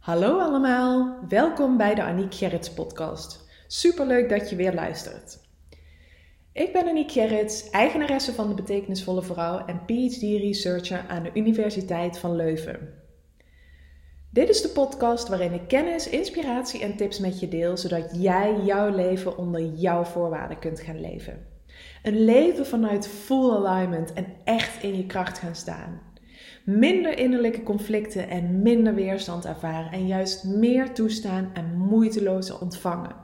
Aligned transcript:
Hallo 0.00 0.38
allemaal, 0.38 1.18
welkom 1.28 1.76
bij 1.76 1.94
de 1.94 2.02
Aniek 2.02 2.34
Gerrits 2.34 2.72
podcast. 2.72 3.48
Superleuk 3.66 4.28
dat 4.28 4.50
je 4.50 4.56
weer 4.56 4.74
luistert. 4.74 5.38
Ik 6.52 6.72
ben 6.72 6.88
Aniek 6.88 7.12
Gerrits, 7.12 7.70
eigenaresse 7.70 8.32
van 8.32 8.48
de 8.48 8.54
Betekenisvolle 8.54 9.22
Vrouw 9.22 9.66
en 9.66 9.84
PhD-researcher 9.84 11.04
aan 11.08 11.22
de 11.22 11.30
Universiteit 11.34 12.18
van 12.18 12.36
Leuven. 12.36 12.94
Dit 14.30 14.48
is 14.48 14.62
de 14.62 14.68
podcast 14.68 15.28
waarin 15.28 15.52
ik 15.52 15.68
kennis, 15.68 16.08
inspiratie 16.08 16.80
en 16.80 16.96
tips 16.96 17.18
met 17.18 17.40
je 17.40 17.48
deel, 17.48 17.76
zodat 17.76 18.10
jij 18.12 18.60
jouw 18.64 18.94
leven 18.94 19.38
onder 19.38 19.62
jouw 19.62 20.04
voorwaarden 20.04 20.58
kunt 20.58 20.80
gaan 20.80 21.00
leven. 21.00 21.46
Een 22.02 22.24
leven 22.24 22.66
vanuit 22.66 23.08
full 23.08 23.50
alignment 23.50 24.12
en 24.12 24.26
echt 24.44 24.82
in 24.82 24.96
je 24.96 25.06
kracht 25.06 25.38
gaan 25.38 25.54
staan 25.54 26.09
minder 26.78 27.18
innerlijke 27.18 27.62
conflicten 27.62 28.28
en 28.28 28.62
minder 28.62 28.94
weerstand 28.94 29.44
ervaren 29.44 29.92
en 29.92 30.06
juist 30.06 30.44
meer 30.44 30.92
toestaan 30.92 31.50
en 31.54 31.76
moeiteloos 31.76 32.58
ontvangen. 32.58 33.14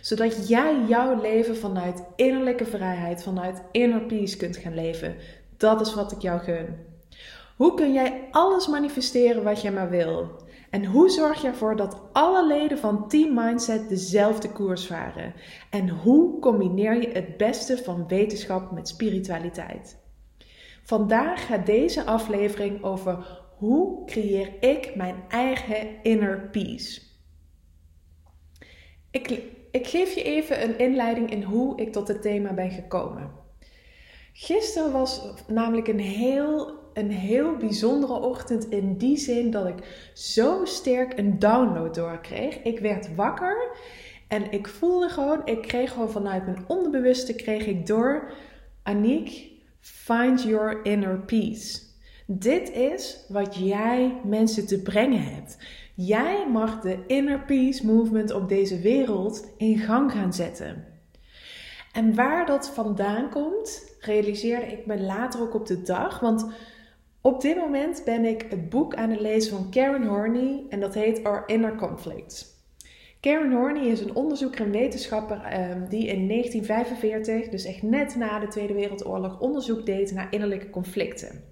Zodat 0.00 0.48
jij 0.48 0.84
jouw 0.88 1.20
leven 1.20 1.56
vanuit 1.56 2.04
innerlijke 2.16 2.64
vrijheid, 2.64 3.22
vanuit 3.22 3.62
inner 3.70 4.00
peace 4.00 4.36
kunt 4.36 4.56
gaan 4.56 4.74
leven. 4.74 5.14
Dat 5.56 5.80
is 5.80 5.94
wat 5.94 6.12
ik 6.12 6.20
jou 6.20 6.40
gun. 6.40 6.66
Hoe 7.56 7.74
kun 7.74 7.92
jij 7.92 8.28
alles 8.30 8.68
manifesteren 8.68 9.42
wat 9.42 9.62
jij 9.62 9.72
maar 9.72 9.90
wil? 9.90 10.28
En 10.70 10.84
hoe 10.84 11.10
zorg 11.10 11.42
je 11.42 11.48
ervoor 11.48 11.76
dat 11.76 12.02
alle 12.12 12.46
leden 12.46 12.78
van 12.78 13.08
Team 13.08 13.34
Mindset 13.34 13.88
dezelfde 13.88 14.52
koers 14.52 14.86
varen? 14.86 15.34
En 15.70 15.88
hoe 15.88 16.38
combineer 16.38 17.00
je 17.00 17.08
het 17.08 17.36
beste 17.36 17.78
van 17.78 18.08
wetenschap 18.08 18.70
met 18.70 18.88
spiritualiteit? 18.88 19.98
Vandaag 20.90 21.46
gaat 21.46 21.66
deze 21.66 22.04
aflevering 22.04 22.82
over 22.82 23.40
hoe 23.56 24.06
creëer 24.06 24.52
ik 24.60 24.94
mijn 24.94 25.14
eigen 25.28 26.02
inner 26.02 26.48
peace. 26.52 27.00
Ik, 29.10 29.42
ik 29.70 29.86
geef 29.86 30.14
je 30.14 30.22
even 30.22 30.62
een 30.62 30.78
inleiding 30.78 31.30
in 31.30 31.42
hoe 31.42 31.80
ik 31.80 31.92
tot 31.92 32.08
het 32.08 32.22
thema 32.22 32.52
ben 32.52 32.70
gekomen. 32.70 33.30
Gisteren 34.32 34.92
was 34.92 35.34
namelijk 35.48 35.88
een 35.88 36.00
heel, 36.00 36.78
een 36.94 37.10
heel 37.10 37.56
bijzondere 37.56 38.20
ochtend 38.20 38.68
in 38.68 38.96
die 38.96 39.16
zin 39.16 39.50
dat 39.50 39.66
ik 39.66 40.10
zo 40.14 40.64
sterk 40.64 41.18
een 41.18 41.38
download 41.38 41.94
doorkreeg. 41.94 42.62
Ik 42.62 42.78
werd 42.78 43.14
wakker 43.14 43.76
en 44.28 44.52
ik 44.52 44.68
voelde 44.68 45.08
gewoon, 45.08 45.42
ik 45.44 45.62
kreeg 45.62 45.92
gewoon 45.92 46.10
vanuit 46.10 46.44
mijn 46.44 46.64
onderbewuste 46.66 47.34
kreeg 47.34 47.66
ik 47.66 47.86
door, 47.86 48.32
Aniek, 48.82 49.49
Find 49.80 50.42
your 50.42 50.84
inner 50.84 51.18
peace. 51.18 51.88
Dit 52.26 52.70
is 52.70 53.24
wat 53.28 53.56
jij 53.56 54.20
mensen 54.24 54.66
te 54.66 54.82
brengen 54.82 55.22
hebt. 55.22 55.58
Jij 55.94 56.48
mag 56.50 56.80
de 56.80 56.98
inner 57.06 57.44
peace 57.44 57.86
movement 57.86 58.32
op 58.32 58.48
deze 58.48 58.80
wereld 58.80 59.48
in 59.56 59.78
gang 59.78 60.12
gaan 60.12 60.32
zetten. 60.32 60.86
En 61.92 62.14
waar 62.14 62.46
dat 62.46 62.68
vandaan 62.68 63.30
komt, 63.30 63.96
realiseerde 64.00 64.66
ik 64.66 64.86
me 64.86 65.00
later 65.00 65.40
ook 65.40 65.54
op 65.54 65.66
de 65.66 65.82
dag. 65.82 66.20
Want 66.20 66.46
op 67.20 67.40
dit 67.40 67.56
moment 67.56 68.02
ben 68.04 68.24
ik 68.24 68.46
het 68.48 68.68
boek 68.68 68.94
aan 68.94 69.10
het 69.10 69.20
lezen 69.20 69.56
van 69.56 69.70
Karen 69.70 70.06
Horney 70.06 70.64
en 70.68 70.80
dat 70.80 70.94
heet 70.94 71.24
Our 71.24 71.42
Inner 71.46 71.74
Conflicts. 71.74 72.59
Karen 73.20 73.52
Horney 73.52 73.86
is 73.86 74.00
een 74.00 74.14
onderzoeker 74.14 74.64
en 74.64 74.70
wetenschapper 74.70 75.40
ehm, 75.40 75.88
die 75.88 76.06
in 76.06 76.28
1945, 76.28 77.48
dus 77.48 77.64
echt 77.64 77.82
net 77.82 78.16
na 78.16 78.38
de 78.38 78.48
Tweede 78.48 78.74
Wereldoorlog, 78.74 79.40
onderzoek 79.40 79.86
deed 79.86 80.12
naar 80.12 80.32
innerlijke 80.32 80.70
conflicten. 80.70 81.44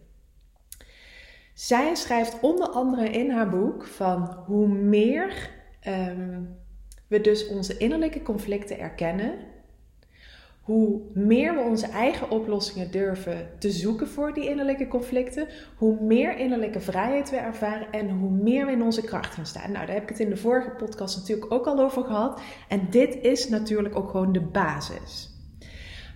Zij 1.55 1.94
schrijft 1.94 2.41
onder 2.41 2.69
andere 2.69 3.10
in 3.10 3.30
haar 3.30 3.48
boek 3.48 3.86
van 3.86 4.42
hoe 4.47 4.69
meer 4.69 5.50
ehm, 5.80 6.42
we 7.06 7.20
dus 7.20 7.48
onze 7.48 7.77
innerlijke 7.77 8.22
conflicten 8.22 8.78
erkennen, 8.78 9.38
hoe 10.69 11.00
meer 11.14 11.55
we 11.55 11.61
onze 11.61 11.86
eigen 11.86 12.31
oplossingen 12.31 12.91
durven 12.91 13.50
te 13.59 13.70
zoeken 13.70 14.09
voor 14.09 14.34
die 14.34 14.48
innerlijke 14.48 14.88
conflicten, 14.88 15.48
hoe 15.76 16.00
meer 16.00 16.37
innerlijke 16.37 16.81
vrijheid 16.81 17.31
we 17.31 17.37
ervaren 17.37 17.93
en 17.93 18.10
hoe 18.10 18.31
meer 18.31 18.66
we 18.66 18.72
in 18.72 18.82
onze 18.82 19.04
kracht 19.04 19.34
gaan 19.34 19.47
staan. 19.47 19.72
Nou, 19.72 19.87
daar 19.87 19.94
heb 19.94 20.03
ik 20.03 20.09
het 20.09 20.20
in 20.20 20.28
de 20.28 20.37
vorige 20.37 20.70
podcast 20.70 21.16
natuurlijk 21.16 21.53
ook 21.53 21.66
al 21.66 21.81
over 21.81 22.04
gehad. 22.04 22.41
En 22.69 22.87
dit 22.91 23.19
is 23.20 23.48
natuurlijk 23.48 23.97
ook 23.97 24.10
gewoon 24.10 24.32
de 24.32 24.41
basis. 24.41 25.31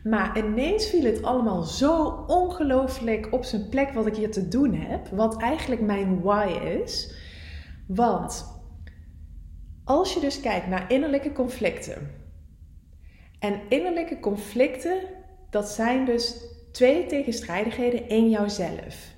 Maar 0.04 0.38
ineens 0.38 0.86
viel 0.86 1.04
het 1.04 1.22
allemaal 1.22 1.62
zo 1.62 2.24
ongelooflijk 2.26 3.28
op 3.30 3.44
zijn 3.44 3.68
plek 3.68 3.92
wat 3.92 4.06
ik 4.06 4.16
hier 4.16 4.30
te 4.30 4.48
doen 4.48 4.74
heb, 4.74 5.08
wat 5.08 5.42
eigenlijk 5.42 5.80
mijn 5.80 6.20
why 6.20 6.58
is. 6.82 7.14
Want 7.86 8.46
als 9.84 10.14
je 10.14 10.20
dus 10.20 10.40
kijkt 10.40 10.66
naar 10.66 10.92
innerlijke 10.92 11.32
conflicten, 11.32 12.21
en 13.42 13.60
innerlijke 13.68 14.20
conflicten, 14.20 14.98
dat 15.50 15.68
zijn 15.68 16.04
dus 16.04 16.44
twee 16.72 17.06
tegenstrijdigheden 17.06 18.08
in 18.08 18.30
jouzelf. 18.30 19.14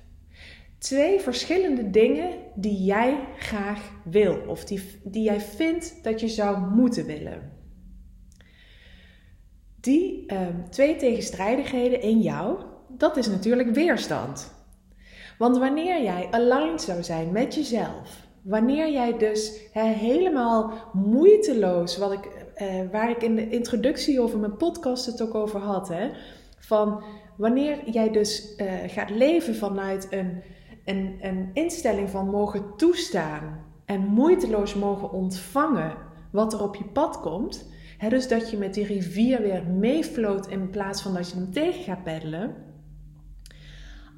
Twee 0.77 1.19
verschillende 1.19 1.89
dingen 1.89 2.29
die 2.55 2.83
jij 2.83 3.19
graag 3.37 3.91
wil 4.03 4.37
of 4.47 4.63
die, 4.63 4.99
die 5.03 5.23
jij 5.23 5.41
vindt 5.41 6.03
dat 6.03 6.19
je 6.19 6.27
zou 6.27 6.57
moeten 6.59 7.05
willen. 7.05 7.51
Die 9.79 10.25
ehm, 10.27 10.69
twee 10.69 10.95
tegenstrijdigheden 10.95 12.01
in 12.01 12.21
jou, 12.21 12.63
dat 12.89 13.17
is 13.17 13.27
natuurlijk 13.27 13.69
weerstand. 13.69 14.53
Want 15.37 15.57
wanneer 15.57 16.03
jij 16.03 16.27
aligned 16.31 16.81
zou 16.81 17.03
zijn 17.03 17.31
met 17.31 17.55
jezelf, 17.55 18.27
wanneer 18.41 18.91
jij 18.91 19.17
dus 19.17 19.69
helemaal 19.73 20.73
moeiteloos, 20.93 21.97
wat 21.97 22.11
ik 22.11 22.44
uh, 22.61 22.91
waar 22.91 23.09
ik 23.09 23.21
in 23.21 23.35
de 23.35 23.49
introductie 23.49 24.21
over 24.21 24.39
mijn 24.39 24.57
podcast 24.57 25.05
het 25.05 25.21
ook 25.21 25.35
over 25.35 25.59
had. 25.59 25.87
Hè? 25.87 26.09
Van 26.59 27.03
wanneer 27.37 27.89
jij 27.89 28.11
dus 28.11 28.55
uh, 28.57 28.73
gaat 28.87 29.09
leven 29.09 29.55
vanuit 29.55 30.07
een, 30.09 30.43
een, 30.85 31.17
een 31.21 31.49
instelling 31.53 32.09
van 32.09 32.29
mogen 32.29 32.75
toestaan 32.77 33.63
en 33.85 34.01
moeiteloos 34.01 34.73
mogen 34.73 35.11
ontvangen 35.11 35.97
wat 36.31 36.53
er 36.53 36.63
op 36.63 36.75
je 36.75 36.85
pad 36.85 37.19
komt. 37.19 37.73
Hè, 37.97 38.09
dus 38.09 38.27
dat 38.27 38.49
je 38.49 38.57
met 38.57 38.73
die 38.73 38.85
rivier 38.85 39.41
weer 39.41 39.63
meefloot 39.67 40.47
in 40.47 40.69
plaats 40.69 41.01
van 41.01 41.13
dat 41.13 41.29
je 41.29 41.35
hem 41.35 41.51
tegen 41.51 41.83
gaat 41.83 42.03
peddelen. 42.03 42.55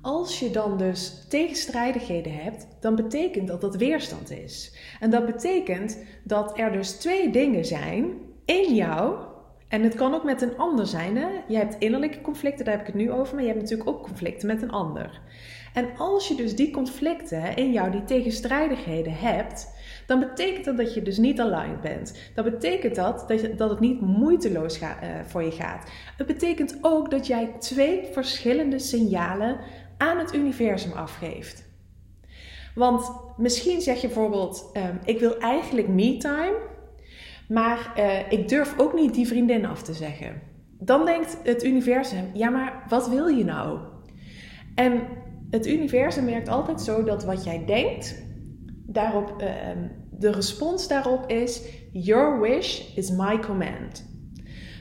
Als 0.02 0.40
je 0.40 0.52
dan 0.52 0.78
dus 0.78 1.26
tegenstrijdigheden 1.30 2.34
hebt, 2.34 2.68
dan 2.80 2.96
betekent 2.96 3.48
dat 3.48 3.62
dat 3.62 3.76
weerstand 3.76 4.32
is. 4.32 4.78
En 5.00 5.10
dat 5.10 5.26
betekent 5.26 6.04
dat 6.24 6.60
er 6.60 6.72
dus 6.72 6.92
twee 6.92 7.32
dingen 7.32 7.66
zijn 7.66 8.14
in 8.48 8.76
jou, 8.76 9.16
en 9.68 9.84
het 9.84 9.96
kan 9.96 10.14
ook 10.14 10.24
met 10.24 10.42
een 10.42 10.58
ander 10.58 10.88
zijn. 10.88 11.18
Hè? 11.18 11.28
Je 11.48 11.58
hebt 11.58 11.76
innerlijke 11.80 12.22
conflicten, 12.22 12.66
daar 12.66 12.74
heb 12.74 12.88
ik 12.88 12.94
het 12.94 13.04
nu 13.04 13.12
over, 13.12 13.34
maar 13.34 13.44
je 13.44 13.50
hebt 13.50 13.62
natuurlijk 13.62 13.90
ook 13.90 14.04
conflicten 14.04 14.48
met 14.48 14.62
een 14.62 14.72
ander. 14.72 15.22
En 15.74 15.90
als 15.98 16.28
je 16.28 16.36
dus 16.36 16.56
die 16.56 16.72
conflicten 16.72 17.56
in 17.56 17.72
jou, 17.72 17.92
die 17.92 18.04
tegenstrijdigheden 18.04 19.14
hebt, 19.14 19.70
dan 20.06 20.20
betekent 20.20 20.66
dat 20.66 20.78
dat 20.78 20.94
je 20.94 21.02
dus 21.02 21.18
niet 21.18 21.40
aligned 21.40 21.82
bent. 21.82 22.32
Dat 22.36 22.46
betekent 22.46 22.96
dat, 22.96 23.26
dat, 23.58 23.70
het 23.70 23.80
niet 23.80 24.02
moeiteloos 24.02 24.78
ga, 24.78 25.04
uh, 25.04 25.10
voor 25.26 25.44
je 25.44 25.52
gaat. 25.52 25.90
Het 26.18 26.28
betekent 26.28 26.78
ook 26.82 27.12
dat 27.12 27.28
jij 27.28 27.56
twee 27.60 28.04
verschillende 28.12 28.80
signalen 28.80 29.58
aan 29.98 30.18
het 30.18 30.34
universum 30.34 30.92
afgeeft. 30.92 31.66
Want 32.76 33.12
misschien 33.38 33.82
zeg 33.82 34.02
je 34.02 34.08
bijvoorbeeld: 34.08 34.72
um, 34.74 35.00
Ik 35.06 35.20
wil 35.20 35.38
eigenlijk 35.38 35.88
me-time. 35.88 36.56
Maar 37.48 37.94
uh, 37.98 38.32
ik 38.32 38.50
durf 38.50 38.80
ook 38.80 38.94
niet 38.94 39.14
die 39.14 39.28
vriendin 39.28 39.66
af 39.66 39.82
te 39.84 39.94
zeggen. 39.94 40.42
Dan 40.80 41.06
denkt 41.06 41.38
het 41.44 41.64
universum: 41.64 42.26
ja, 42.34 42.50
maar 42.50 42.84
wat 42.90 43.10
wil 43.10 43.28
je 43.28 43.44
nou? 43.44 43.80
En 44.76 45.02
het 45.50 45.68
universum 45.68 46.26
werkt 46.26 46.50
altijd 46.50 46.82
zo 46.82 47.04
dat 47.04 47.24
wat 47.24 47.44
jij 47.44 47.66
denkt, 47.66 48.24
daarop, 48.86 49.42
uh, 49.42 49.48
de 50.12 50.32
respons 50.32 50.88
daarop 50.88 51.30
is: 51.30 51.62
Your 51.92 52.40
wish 52.42 52.96
is 52.96 53.12
my 53.12 53.40
command. 53.40 54.06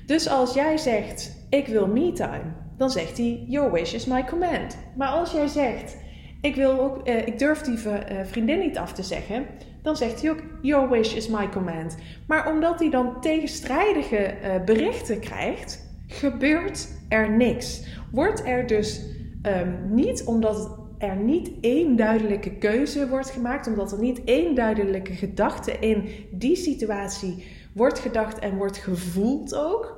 Dus 0.06 0.28
als 0.28 0.54
jij 0.54 0.76
zegt: 0.76 1.46
Ik 1.50 1.66
wil 1.66 1.86
me 1.86 2.12
time, 2.12 2.52
dan 2.76 2.90
zegt 2.90 3.16
hij: 3.16 3.44
Your 3.48 3.72
wish 3.72 3.92
is 3.92 4.06
my 4.06 4.24
command. 4.24 4.78
Maar 4.96 5.08
als 5.08 5.32
jij 5.32 5.46
zegt: 5.46 5.96
Ik, 6.40 6.54
wil 6.54 6.80
ook, 6.80 7.08
uh, 7.08 7.26
ik 7.26 7.38
durf 7.38 7.60
die 7.60 7.78
uh, 7.84 8.00
vriendin 8.24 8.58
niet 8.58 8.78
af 8.78 8.92
te 8.92 9.02
zeggen, 9.02 9.46
dan 9.86 9.96
zegt 9.96 10.22
hij 10.22 10.30
ook: 10.30 10.42
Your 10.60 10.88
wish 10.90 11.14
is 11.14 11.28
my 11.28 11.48
command. 11.48 11.96
Maar 12.26 12.52
omdat 12.52 12.78
hij 12.78 12.90
dan 12.90 13.20
tegenstrijdige 13.20 14.34
uh, 14.42 14.64
berichten 14.64 15.20
krijgt, 15.20 15.88
gebeurt 16.06 16.88
er 17.08 17.30
niks. 17.30 17.86
Wordt 18.12 18.44
er 18.44 18.66
dus 18.66 19.02
um, 19.42 19.94
niet, 19.94 20.24
omdat 20.24 20.78
er 20.98 21.16
niet 21.16 21.50
één 21.60 21.96
duidelijke 21.96 22.50
keuze 22.50 23.08
wordt 23.08 23.30
gemaakt, 23.30 23.66
omdat 23.66 23.92
er 23.92 23.98
niet 24.00 24.24
één 24.24 24.54
duidelijke 24.54 25.12
gedachte 25.12 25.72
in 25.78 26.08
die 26.30 26.56
situatie 26.56 27.44
wordt 27.72 27.98
gedacht 27.98 28.38
en 28.38 28.56
wordt 28.56 28.76
gevoeld 28.76 29.54
ook, 29.54 29.95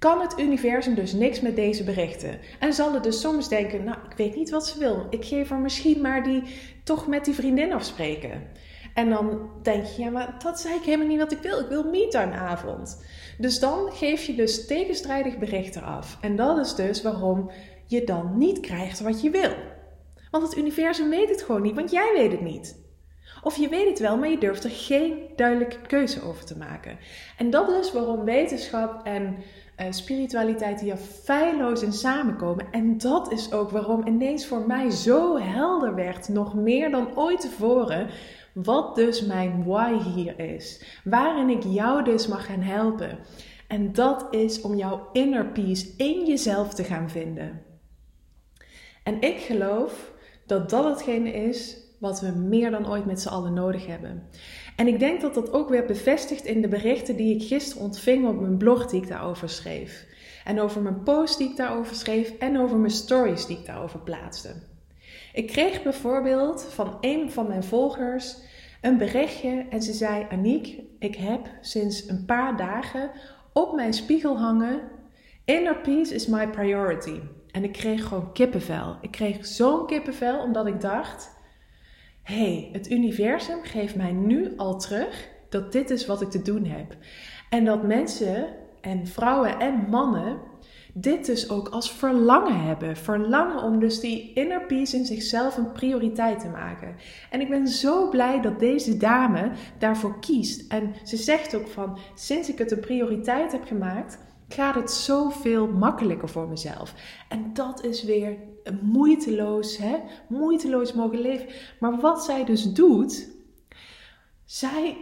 kan 0.00 0.20
het 0.20 0.38
universum 0.38 0.94
dus 0.94 1.12
niks 1.12 1.40
met 1.40 1.56
deze 1.56 1.84
berichten. 1.84 2.38
En 2.58 2.72
zal 2.72 2.92
het 2.94 3.02
dus 3.02 3.20
soms 3.20 3.48
denken, 3.48 3.84
nou, 3.84 3.98
ik 4.10 4.16
weet 4.16 4.36
niet 4.36 4.50
wat 4.50 4.66
ze 4.66 4.78
wil. 4.78 5.06
Ik 5.10 5.24
geef 5.24 5.48
haar 5.48 5.58
misschien 5.58 6.00
maar 6.00 6.22
die 6.22 6.42
toch 6.84 7.06
met 7.06 7.24
die 7.24 7.34
vriendin 7.34 7.72
afspreken. 7.72 8.42
En 8.94 9.10
dan 9.10 9.50
denk 9.62 9.84
je, 9.84 10.02
ja, 10.02 10.10
maar 10.10 10.34
dat 10.42 10.60
zei 10.60 10.74
ik 10.74 10.82
helemaal 10.82 11.06
niet 11.06 11.18
wat 11.18 11.32
ik 11.32 11.38
wil. 11.38 11.60
Ik 11.60 11.68
wil 11.68 11.84
me-time 11.84 12.32
avond. 12.32 13.04
Dus 13.38 13.58
dan 13.58 13.92
geef 13.92 14.24
je 14.24 14.34
dus 14.34 14.66
tegenstrijdig 14.66 15.38
berichten 15.38 15.82
af. 15.82 16.18
En 16.20 16.36
dat 16.36 16.58
is 16.58 16.74
dus 16.74 17.02
waarom 17.02 17.50
je 17.86 18.04
dan 18.04 18.38
niet 18.38 18.60
krijgt 18.60 19.00
wat 19.00 19.22
je 19.22 19.30
wil. 19.30 19.52
Want 20.30 20.44
het 20.44 20.56
universum 20.56 21.10
weet 21.10 21.28
het 21.28 21.42
gewoon 21.42 21.62
niet, 21.62 21.74
want 21.74 21.90
jij 21.90 22.12
weet 22.14 22.32
het 22.32 22.40
niet. 22.40 22.78
Of 23.42 23.56
je 23.56 23.68
weet 23.68 23.88
het 23.88 23.98
wel, 23.98 24.16
maar 24.16 24.28
je 24.28 24.38
durft 24.38 24.64
er 24.64 24.70
geen 24.70 25.18
duidelijke 25.36 25.80
keuze 25.86 26.22
over 26.22 26.44
te 26.44 26.56
maken. 26.56 26.98
En 27.38 27.50
dat 27.50 27.70
is 27.70 27.92
waarom 27.92 28.24
wetenschap 28.24 29.06
en 29.06 29.36
uh, 29.80 29.86
spiritualiteit 29.90 30.80
hier 30.80 30.96
feilloos 30.96 31.82
in 31.82 31.92
samenkomen. 31.92 32.66
En 32.72 32.98
dat 32.98 33.32
is 33.32 33.52
ook 33.52 33.70
waarom 33.70 34.06
ineens 34.06 34.46
voor 34.46 34.66
mij 34.66 34.90
zo 34.90 35.38
helder 35.38 35.94
werd, 35.94 36.28
nog 36.28 36.54
meer 36.54 36.90
dan 36.90 37.16
ooit 37.16 37.40
tevoren, 37.40 38.08
wat 38.52 38.94
dus 38.94 39.24
mijn 39.26 39.64
why 39.64 39.98
hier 40.14 40.38
is. 40.38 40.84
Waarin 41.04 41.48
ik 41.48 41.62
jou 41.62 42.04
dus 42.04 42.26
mag 42.26 42.46
gaan 42.46 42.62
helpen. 42.62 43.18
En 43.68 43.92
dat 43.92 44.26
is 44.30 44.60
om 44.60 44.74
jouw 44.74 45.08
inner 45.12 45.46
peace 45.46 45.94
in 45.96 46.26
jezelf 46.26 46.74
te 46.74 46.84
gaan 46.84 47.10
vinden. 47.10 47.62
En 49.02 49.20
ik 49.20 49.38
geloof 49.38 50.12
dat 50.46 50.70
dat 50.70 50.84
hetgene 50.84 51.32
is 51.32 51.76
wat 51.98 52.20
we 52.20 52.30
meer 52.30 52.70
dan 52.70 52.90
ooit 52.90 53.04
met 53.06 53.20
z'n 53.20 53.28
allen 53.28 53.52
nodig 53.52 53.86
hebben. 53.86 54.28
En 54.80 54.86
ik 54.86 54.98
denk 54.98 55.20
dat 55.20 55.34
dat 55.34 55.52
ook 55.52 55.68
weer 55.68 55.84
bevestigt 55.84 56.44
in 56.44 56.60
de 56.60 56.68
berichten 56.68 57.16
die 57.16 57.34
ik 57.34 57.42
gisteren 57.42 57.82
ontving 57.82 58.28
op 58.28 58.40
mijn 58.40 58.56
blog 58.56 58.86
die 58.86 59.02
ik 59.02 59.08
daarover 59.08 59.48
schreef. 59.48 60.06
En 60.44 60.60
over 60.60 60.82
mijn 60.82 61.02
post 61.02 61.38
die 61.38 61.50
ik 61.50 61.56
daarover 61.56 61.94
schreef 61.94 62.32
en 62.38 62.58
over 62.58 62.76
mijn 62.76 62.90
stories 62.90 63.46
die 63.46 63.58
ik 63.58 63.66
daarover 63.66 63.98
plaatste. 63.98 64.54
Ik 65.32 65.46
kreeg 65.46 65.82
bijvoorbeeld 65.82 66.66
van 66.70 66.98
een 67.00 67.30
van 67.30 67.46
mijn 67.46 67.64
volgers 67.64 68.36
een 68.80 68.98
berichtje 68.98 69.66
en 69.70 69.82
ze 69.82 69.92
zei: 69.92 70.26
Aniek, 70.30 70.80
ik 70.98 71.14
heb 71.14 71.48
sinds 71.60 72.08
een 72.08 72.24
paar 72.24 72.56
dagen 72.56 73.10
op 73.52 73.74
mijn 73.74 73.92
spiegel 73.92 74.38
hangen: 74.38 74.80
Inner 75.44 75.76
peace 75.76 76.14
is 76.14 76.26
my 76.26 76.48
priority. 76.48 77.20
En 77.50 77.64
ik 77.64 77.72
kreeg 77.72 78.04
gewoon 78.04 78.32
kippenvel. 78.32 78.96
Ik 79.00 79.10
kreeg 79.10 79.46
zo'n 79.46 79.86
kippenvel 79.86 80.42
omdat 80.42 80.66
ik 80.66 80.80
dacht: 80.80 81.38
hey, 82.30 82.68
het 82.72 82.90
universum 82.90 83.62
geeft 83.62 83.96
mij 83.96 84.12
nu 84.12 84.52
al 84.56 84.78
terug 84.78 85.28
dat 85.48 85.72
dit 85.72 85.90
is 85.90 86.06
wat 86.06 86.20
ik 86.20 86.30
te 86.30 86.42
doen 86.42 86.64
heb. 86.64 86.96
En 87.48 87.64
dat 87.64 87.82
mensen 87.82 88.48
en 88.80 89.06
vrouwen 89.06 89.58
en 89.58 89.86
mannen 89.88 90.38
dit 90.94 91.26
dus 91.26 91.50
ook 91.50 91.68
als 91.68 91.92
verlangen 91.92 92.60
hebben. 92.60 92.96
Verlangen 92.96 93.62
om 93.62 93.80
dus 93.80 94.00
die 94.00 94.32
inner 94.34 94.66
peace 94.66 94.96
in 94.96 95.04
zichzelf 95.04 95.56
een 95.56 95.72
prioriteit 95.72 96.40
te 96.40 96.48
maken. 96.48 96.96
En 97.30 97.40
ik 97.40 97.48
ben 97.48 97.68
zo 97.68 98.08
blij 98.08 98.40
dat 98.40 98.58
deze 98.60 98.96
dame 98.96 99.50
daarvoor 99.78 100.18
kiest. 100.20 100.72
En 100.72 100.94
ze 101.04 101.16
zegt 101.16 101.54
ook 101.54 101.68
van, 101.68 101.98
sinds 102.14 102.48
ik 102.48 102.58
het 102.58 102.70
een 102.70 102.80
prioriteit 102.80 103.52
heb 103.52 103.64
gemaakt, 103.64 104.18
gaat 104.52 104.74
het 104.74 104.90
zoveel 104.90 105.66
makkelijker 105.66 106.28
voor 106.28 106.48
mezelf. 106.48 106.94
En 107.28 107.50
dat 107.52 107.84
is 107.84 108.02
weer 108.02 108.36
moeiteloos, 108.80 109.76
hè? 109.76 109.96
moeiteloos 110.28 110.92
mogen 110.92 111.20
leven. 111.20 111.46
Maar 111.80 112.00
wat 112.00 112.24
zij 112.24 112.44
dus 112.44 112.72
doet, 112.72 113.28
zij, 114.44 114.96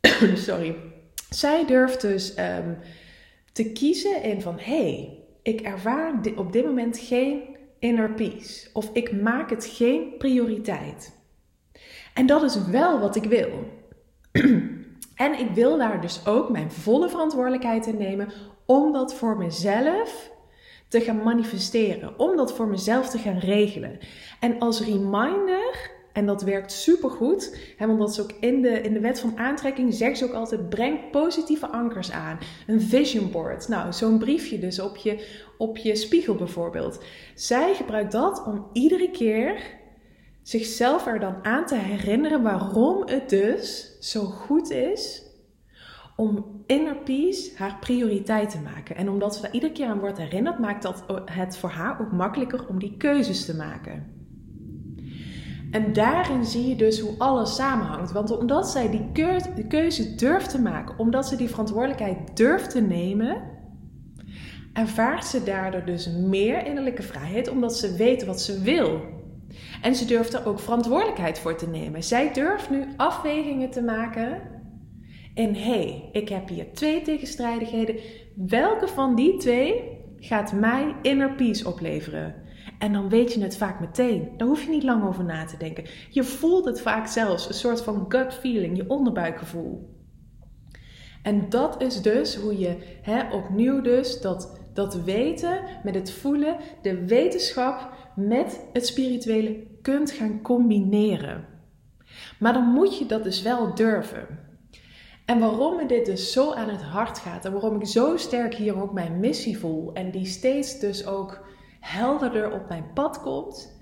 sorry, 0.34 0.76
zij 1.30 1.66
durft 1.66 2.00
dus 2.00 2.38
um, 2.38 2.78
te 3.52 3.72
kiezen 3.72 4.22
in 4.22 4.40
van, 4.42 4.58
hé, 4.58 4.92
hey, 4.92 5.22
ik 5.42 5.60
ervaar 5.60 6.20
op 6.36 6.52
dit 6.52 6.64
moment 6.64 6.98
geen 6.98 7.56
inner 7.78 8.14
peace. 8.14 8.68
Of 8.72 8.90
ik 8.92 9.22
maak 9.22 9.50
het 9.50 9.64
geen 9.64 10.16
prioriteit. 10.18 11.16
En 12.14 12.26
dat 12.26 12.42
is 12.42 12.64
wel 12.66 13.00
wat 13.00 13.16
ik 13.16 13.24
wil. 13.24 13.48
en 15.14 15.38
ik 15.38 15.50
wil 15.54 15.78
daar 15.78 16.00
dus 16.00 16.26
ook 16.26 16.50
mijn 16.50 16.70
volle 16.70 17.08
verantwoordelijkheid 17.08 17.86
in 17.86 17.96
nemen 17.96 18.32
om 18.70 18.92
dat 18.92 19.14
voor 19.14 19.36
mezelf 19.36 20.30
te 20.88 21.00
gaan 21.00 21.22
manifesteren, 21.22 22.18
om 22.18 22.36
dat 22.36 22.52
voor 22.52 22.68
mezelf 22.68 23.08
te 23.08 23.18
gaan 23.18 23.38
regelen. 23.38 23.98
En 24.40 24.58
als 24.58 24.80
reminder, 24.80 25.90
en 26.12 26.26
dat 26.26 26.42
werkt 26.42 26.72
supergoed, 26.72 27.74
hè, 27.76 27.86
want 27.86 27.98
dat 27.98 28.10
is 28.10 28.20
ook 28.20 28.32
in 28.40 28.62
de, 28.62 28.80
in 28.80 28.92
de 28.92 29.00
wet 29.00 29.20
van 29.20 29.38
aantrekking, 29.38 29.94
zegt 29.94 30.18
ze 30.18 30.24
ook 30.24 30.32
altijd: 30.32 30.68
breng 30.68 31.10
positieve 31.10 31.66
ankers 31.66 32.10
aan. 32.10 32.38
Een 32.66 32.80
vision 32.80 33.30
board. 33.30 33.68
Nou, 33.68 33.92
zo'n 33.92 34.18
briefje 34.18 34.58
dus 34.58 34.80
op 34.80 34.96
je, 34.96 35.26
op 35.58 35.76
je 35.76 35.96
spiegel 35.96 36.34
bijvoorbeeld. 36.34 37.04
Zij 37.34 37.74
gebruikt 37.74 38.12
dat 38.12 38.44
om 38.46 38.66
iedere 38.72 39.10
keer 39.10 39.76
zichzelf 40.42 41.06
er 41.06 41.20
dan 41.20 41.44
aan 41.44 41.66
te 41.66 41.76
herinneren 41.76 42.42
waarom 42.42 43.02
het 43.06 43.28
dus 43.28 43.96
zo 44.00 44.20
goed 44.20 44.70
is 44.70 45.27
om 46.20 46.62
inner 46.66 46.96
peace 46.96 47.50
haar 47.56 47.76
prioriteit 47.80 48.50
te 48.50 48.58
maken. 48.58 48.96
En 48.96 49.08
omdat 49.08 49.34
ze 49.34 49.42
daar 49.42 49.52
iedere 49.52 49.72
keer 49.72 49.86
aan 49.86 49.98
wordt 49.98 50.18
herinnerd, 50.18 50.58
maakt 50.58 50.82
dat 50.82 51.04
het 51.24 51.56
voor 51.56 51.70
haar 51.70 52.00
ook 52.00 52.12
makkelijker 52.12 52.68
om 52.68 52.78
die 52.78 52.96
keuzes 52.96 53.44
te 53.44 53.56
maken. 53.56 54.06
En 55.70 55.92
daarin 55.92 56.44
zie 56.44 56.68
je 56.68 56.76
dus 56.76 57.00
hoe 57.00 57.18
alles 57.18 57.54
samenhangt. 57.54 58.12
Want 58.12 58.38
omdat 58.38 58.68
zij 58.68 58.90
die 58.90 59.66
keuze 59.68 60.14
durft 60.14 60.50
te 60.50 60.60
maken, 60.60 60.98
omdat 60.98 61.26
ze 61.26 61.36
die 61.36 61.48
verantwoordelijkheid 61.48 62.36
durft 62.36 62.70
te 62.70 62.80
nemen, 62.80 63.42
ervaart 64.72 65.24
ze 65.24 65.44
daardoor 65.44 65.84
dus 65.84 66.10
meer 66.10 66.66
innerlijke 66.66 67.02
vrijheid, 67.02 67.48
omdat 67.48 67.76
ze 67.76 67.96
weet 67.96 68.24
wat 68.24 68.40
ze 68.40 68.60
wil. 68.62 69.00
En 69.82 69.94
ze 69.94 70.04
durft 70.04 70.34
er 70.34 70.46
ook 70.46 70.60
verantwoordelijkheid 70.60 71.38
voor 71.38 71.56
te 71.56 71.68
nemen. 71.68 72.04
Zij 72.04 72.32
durft 72.32 72.70
nu 72.70 72.84
afwegingen 72.96 73.70
te 73.70 73.82
maken 73.82 74.56
en 75.38 75.54
hey, 75.54 76.08
ik 76.12 76.28
heb 76.28 76.48
hier 76.48 76.72
twee 76.72 77.02
tegenstrijdigheden. 77.02 77.96
Welke 78.34 78.88
van 78.88 79.14
die 79.14 79.36
twee 79.36 79.98
gaat 80.16 80.52
mij 80.52 80.96
inner 81.02 81.34
peace 81.34 81.68
opleveren? 81.68 82.34
En 82.78 82.92
dan 82.92 83.08
weet 83.08 83.32
je 83.32 83.42
het 83.42 83.56
vaak 83.56 83.80
meteen. 83.80 84.28
Daar 84.36 84.48
hoef 84.48 84.62
je 84.62 84.70
niet 84.70 84.82
lang 84.82 85.04
over 85.04 85.24
na 85.24 85.44
te 85.44 85.56
denken. 85.56 85.84
Je 86.10 86.24
voelt 86.24 86.64
het 86.64 86.80
vaak 86.80 87.06
zelfs, 87.06 87.48
een 87.48 87.54
soort 87.54 87.82
van 87.82 88.04
gut 88.08 88.34
feeling, 88.34 88.76
je 88.76 88.88
onderbuikgevoel. 88.88 89.96
En 91.22 91.48
dat 91.48 91.82
is 91.82 92.02
dus 92.02 92.36
hoe 92.36 92.58
je 92.58 92.76
hè, 93.02 93.32
opnieuw 93.32 93.80
dus 93.80 94.20
dat, 94.20 94.60
dat 94.72 95.02
weten 95.02 95.60
met 95.82 95.94
het 95.94 96.10
voelen, 96.12 96.56
de 96.82 97.06
wetenschap 97.06 97.90
met 98.16 98.66
het 98.72 98.86
spirituele 98.86 99.66
kunt 99.82 100.10
gaan 100.10 100.42
combineren. 100.42 101.44
Maar 102.38 102.52
dan 102.52 102.64
moet 102.64 102.98
je 102.98 103.06
dat 103.06 103.24
dus 103.24 103.42
wel 103.42 103.74
durven. 103.74 104.46
En 105.28 105.38
waarom 105.38 105.76
me 105.76 105.86
dit 105.86 106.06
dus 106.06 106.32
zo 106.32 106.52
aan 106.52 106.68
het 106.68 106.82
hart 106.82 107.18
gaat 107.18 107.44
en 107.44 107.52
waarom 107.52 107.80
ik 107.80 107.86
zo 107.86 108.16
sterk 108.16 108.54
hier 108.54 108.82
ook 108.82 108.92
mijn 108.92 109.20
missie 109.20 109.58
voel 109.58 109.92
en 109.92 110.10
die 110.10 110.26
steeds 110.26 110.78
dus 110.78 111.06
ook 111.06 111.46
helderder 111.80 112.52
op 112.52 112.68
mijn 112.68 112.92
pad 112.94 113.20
komt, 113.20 113.80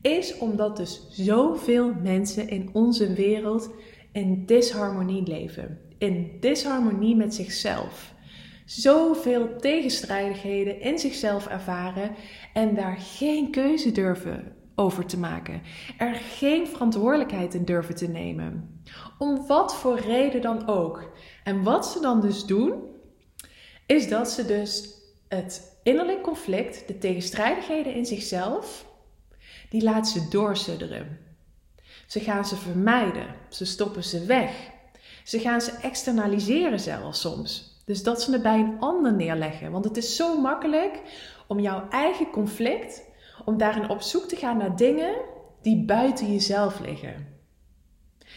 is 0.00 0.38
omdat 0.38 0.76
dus 0.76 1.06
zoveel 1.10 1.94
mensen 2.02 2.48
in 2.48 2.70
onze 2.72 3.12
wereld 3.12 3.70
in 4.12 4.46
disharmonie 4.46 5.26
leven. 5.26 5.78
In 5.98 6.36
disharmonie 6.40 7.16
met 7.16 7.34
zichzelf. 7.34 8.14
Zoveel 8.64 9.56
tegenstrijdigheden 9.56 10.80
in 10.80 10.98
zichzelf 10.98 11.46
ervaren 11.46 12.14
en 12.52 12.74
daar 12.74 12.96
geen 12.96 13.50
keuze 13.50 13.92
durven 13.92 14.59
over 14.80 15.06
te 15.06 15.18
maken. 15.18 15.62
Er 15.98 16.14
geen 16.14 16.66
verantwoordelijkheid 16.66 17.54
in 17.54 17.64
durven 17.64 17.94
te 17.94 18.08
nemen. 18.08 18.82
Om 19.18 19.46
wat 19.46 19.74
voor 19.74 19.98
reden 19.98 20.40
dan 20.40 20.68
ook. 20.68 21.12
En 21.44 21.62
wat 21.62 21.86
ze 21.86 22.00
dan 22.00 22.20
dus 22.20 22.44
doen, 22.44 22.72
is 23.86 24.08
dat 24.08 24.30
ze 24.30 24.46
dus 24.46 24.88
het 25.28 25.78
innerlijk 25.82 26.22
conflict, 26.22 26.86
de 26.86 26.98
tegenstrijdigheden 26.98 27.94
in 27.94 28.06
zichzelf, 28.06 28.86
die 29.68 29.82
laten 29.82 30.12
ze 30.12 30.28
doorsudderen. 30.28 31.18
Ze 32.06 32.20
gaan 32.20 32.44
ze 32.44 32.56
vermijden, 32.56 33.34
ze 33.48 33.64
stoppen 33.64 34.04
ze 34.04 34.24
weg. 34.24 34.52
Ze 35.24 35.38
gaan 35.38 35.60
ze 35.60 35.72
externaliseren 35.82 36.80
zelfs 36.80 37.20
soms. 37.20 37.80
Dus 37.84 38.02
dat 38.02 38.22
ze 38.22 38.32
het 38.32 38.42
bij 38.42 38.58
een 38.58 38.76
ander 38.80 39.12
neerleggen. 39.12 39.70
Want 39.70 39.84
het 39.84 39.96
is 39.96 40.16
zo 40.16 40.40
makkelijk 40.40 41.00
om 41.46 41.60
jouw 41.60 41.88
eigen 41.88 42.30
conflict 42.30 43.08
om 43.44 43.58
daarin 43.58 43.88
op 43.88 44.00
zoek 44.00 44.24
te 44.24 44.36
gaan 44.36 44.56
naar 44.56 44.76
dingen 44.76 45.14
die 45.62 45.84
buiten 45.84 46.32
jezelf 46.32 46.80
liggen. 46.80 47.28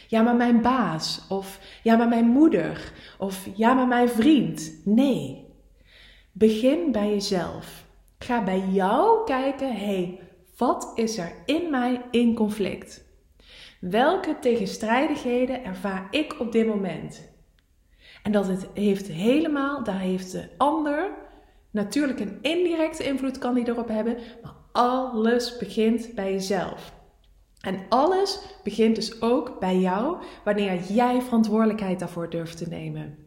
Ja, 0.07 0.21
maar 0.21 0.35
mijn 0.35 0.61
baas. 0.61 1.25
Of 1.29 1.59
ja, 1.83 1.95
maar 1.95 2.07
mijn 2.07 2.27
moeder. 2.27 2.93
Of 3.17 3.47
ja, 3.55 3.73
maar 3.73 3.87
mijn 3.87 4.09
vriend. 4.09 4.81
Nee. 4.85 5.47
Begin 6.31 6.91
bij 6.91 7.09
jezelf. 7.09 7.85
Ga 8.19 8.43
bij 8.43 8.63
jou 8.71 9.25
kijken, 9.25 9.75
hé, 9.75 9.85
hey, 9.85 10.19
wat 10.57 10.91
is 10.95 11.17
er 11.17 11.31
in 11.45 11.69
mij 11.69 12.01
in 12.11 12.35
conflict? 12.35 13.05
Welke 13.79 14.39
tegenstrijdigheden 14.39 15.63
ervaar 15.63 16.07
ik 16.11 16.39
op 16.39 16.51
dit 16.51 16.67
moment? 16.67 17.31
En 18.23 18.31
dat 18.31 18.47
het 18.47 18.67
heeft 18.73 19.07
helemaal, 19.07 19.83
daar 19.83 19.99
heeft 19.99 20.31
de 20.31 20.49
ander 20.57 21.11
natuurlijk 21.71 22.19
een 22.19 22.37
indirecte 22.41 23.03
invloed 23.03 23.37
kan 23.37 23.53
die 23.53 23.67
erop 23.67 23.87
hebben, 23.87 24.17
maar 24.43 24.53
alles 24.73 25.57
begint 25.57 26.15
bij 26.15 26.31
jezelf. 26.31 26.93
En 27.61 27.79
alles 27.89 28.39
begint 28.63 28.95
dus 28.95 29.21
ook 29.21 29.59
bij 29.59 29.77
jou 29.77 30.17
wanneer 30.43 30.81
jij 30.81 31.21
verantwoordelijkheid 31.21 31.99
daarvoor 31.99 32.29
durft 32.29 32.57
te 32.57 32.69
nemen. 32.69 33.17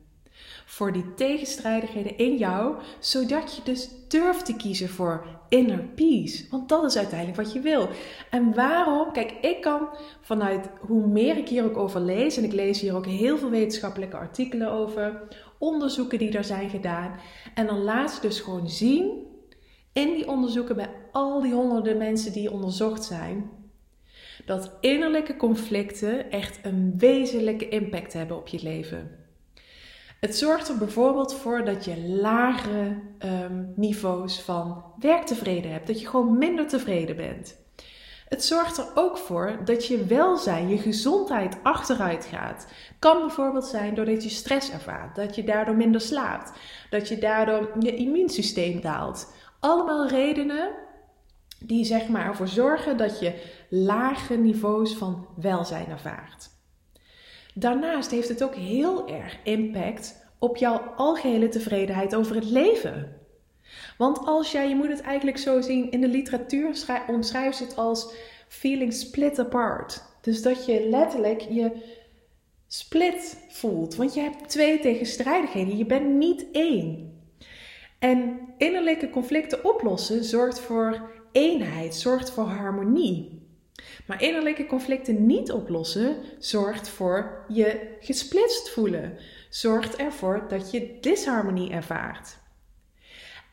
Voor 0.67 0.93
die 0.93 1.15
tegenstrijdigheden 1.15 2.17
in 2.17 2.37
jou, 2.37 2.77
zodat 2.99 3.57
je 3.57 3.63
dus 3.65 3.91
durft 4.09 4.45
te 4.45 4.57
kiezen 4.57 4.89
voor 4.89 5.27
inner 5.49 5.79
peace. 5.79 6.47
Want 6.51 6.69
dat 6.69 6.85
is 6.85 6.97
uiteindelijk 6.97 7.37
wat 7.37 7.53
je 7.53 7.61
wil. 7.61 7.89
En 8.31 8.55
waarom? 8.55 9.13
Kijk, 9.13 9.33
ik 9.41 9.61
kan 9.61 9.89
vanuit 10.21 10.71
hoe 10.81 11.07
meer 11.07 11.37
ik 11.37 11.49
hier 11.49 11.65
ook 11.65 11.77
over 11.77 12.01
lees, 12.01 12.37
en 12.37 12.45
ik 12.45 12.53
lees 12.53 12.81
hier 12.81 12.97
ook 12.97 13.07
heel 13.07 13.39
veel 13.39 13.51
wetenschappelijke 13.51 14.17
artikelen 14.17 14.71
over, 14.71 15.23
onderzoeken 15.59 16.19
die 16.19 16.37
er 16.37 16.45
zijn 16.45 16.71
gedaan. 16.71 17.15
En 17.55 17.67
dan 17.67 17.83
laat 17.83 18.11
ze 18.11 18.21
dus 18.21 18.41
gewoon 18.41 18.71
zien 18.71 19.25
in 19.93 20.13
die 20.15 20.29
onderzoeken 20.29 20.77
bij 20.77 20.91
al 21.17 21.41
die 21.41 21.53
honderden 21.53 21.97
mensen 21.97 22.33
die 22.33 22.51
onderzocht 22.51 23.05
zijn, 23.05 23.51
dat 24.45 24.71
innerlijke 24.81 25.37
conflicten 25.37 26.31
echt 26.31 26.59
een 26.63 26.95
wezenlijke 26.99 27.69
impact 27.69 28.13
hebben 28.13 28.37
op 28.37 28.49
je 28.49 28.63
leven. 28.63 29.25
Het 30.21 30.37
zorgt 30.37 30.69
er 30.69 30.79
bijvoorbeeld 30.79 31.35
voor 31.35 31.65
dat 31.65 31.85
je 31.85 32.09
lagere 32.09 32.99
ehm, 33.19 33.65
niveaus 33.75 34.41
van 34.41 34.85
werktevreden 34.99 35.71
hebt, 35.71 35.87
dat 35.87 36.01
je 36.01 36.07
gewoon 36.07 36.39
minder 36.39 36.67
tevreden 36.67 37.17
bent. 37.17 37.57
Het 38.29 38.45
zorgt 38.45 38.79
er 38.79 38.89
ook 38.95 39.19
voor 39.19 39.59
dat 39.65 39.87
je 39.87 40.05
welzijn, 40.05 40.69
je 40.69 40.79
gezondheid 40.79 41.57
achteruit 41.63 42.25
gaat. 42.25 42.67
Kan 42.99 43.21
bijvoorbeeld 43.21 43.67
zijn 43.67 43.95
doordat 43.95 44.23
je 44.23 44.29
stress 44.31 44.71
ervaart, 44.71 45.17
dat 45.17 45.35
je 45.35 45.45
daardoor 45.45 45.77
minder 45.77 46.01
slaapt, 46.01 46.53
dat 46.91 47.09
je 47.09 47.19
daardoor 47.19 47.71
je 47.79 47.95
immuunsysteem 47.95 48.81
daalt. 48.81 49.33
Allemaal 49.61 50.09
redenen 50.09 50.85
die 51.59 51.85
zeg 51.85 52.09
maar 52.09 52.27
ervoor 52.27 52.49
zorgen 52.49 52.97
dat 52.97 53.21
je 53.21 53.35
lage 53.69 54.37
niveaus 54.37 54.95
van 54.95 55.27
welzijn 55.37 55.87
ervaart. 55.87 56.51
Daarnaast 57.55 58.11
heeft 58.11 58.29
het 58.29 58.43
ook 58.43 58.55
heel 58.55 59.09
erg 59.09 59.39
impact 59.45 60.27
op 60.39 60.57
jouw 60.57 60.79
algehele 60.79 61.49
tevredenheid 61.49 62.15
over 62.15 62.35
het 62.35 62.51
leven. 62.51 63.17
Want 63.99 64.19
als 64.19 64.53
jij, 64.53 64.69
je 64.69 64.75
moet 64.75 64.89
het 64.89 65.01
eigenlijk 65.01 65.39
zo 65.39 65.61
zien, 65.61 65.91
in 65.91 66.01
de 66.01 66.09
literatuur 66.09 66.77
omschrijft 67.07 67.59
het 67.59 67.77
als 67.77 68.15
feeling 68.49 68.93
split 68.93 69.39
apart. 69.39 70.03
Dus 70.21 70.43
dat 70.43 70.67
je 70.67 70.89
letterlijk 70.89 71.41
je 71.41 71.73
split 72.67 73.47
voelt. 73.49 73.95
Want 73.95 74.15
je 74.15 74.21
hebt 74.21 74.49
twee 74.49 74.81
tegenstrijdigheden. 74.81 75.77
Je 75.77 75.87
bent 75.87 76.15
niet 76.15 76.47
één. 76.53 77.15
En 77.99 78.39
innerlijke 78.59 79.11
conflicten 79.11 79.65
oplossen 79.65 80.25
zorgt 80.25 80.61
voor 80.61 81.11
eenheid, 81.37 81.95
zorgt 81.95 82.31
voor 82.31 82.45
harmonie. 82.45 83.45
Maar 84.07 84.23
innerlijke 84.23 84.67
conflicten 84.67 85.27
niet 85.27 85.53
oplossen 85.53 86.17
zorgt 86.39 86.89
voor 86.89 87.45
je 87.49 87.97
gesplitst 88.01 88.71
voelen. 88.71 89.19
Zorgt 89.51 89.97
ervoor 89.97 90.45
dat 90.49 90.71
je 90.71 90.99
disharmonie 91.01 91.71
ervaart. 91.71 92.39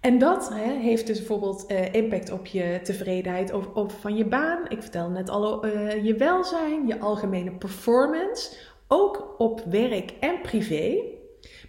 En 0.02 0.18
dat 0.18 0.50
hè, 0.50 0.72
heeft 0.72 1.08
dus 1.08 1.18
bijvoorbeeld 1.18 1.72
uh, 1.72 1.94
impact 1.94 2.32
op 2.32 2.46
je 2.46 2.80
tevredenheid 2.84 3.54
op, 3.74 3.92
van 3.92 4.16
je 4.18 4.26
baan. 4.26 4.70
Ik 4.70 4.82
vertel 4.82 5.10
net 5.10 5.30
al 5.30 5.66
uh, 5.66 6.06
je 6.06 6.16
welzijn, 6.16 6.88
je 6.88 7.00
algemene 7.00 7.52
performance. 7.52 8.56
Ook 8.88 9.36
op 9.38 9.64
werk 9.70 10.14
en 10.20 10.42
privé. 10.42 10.98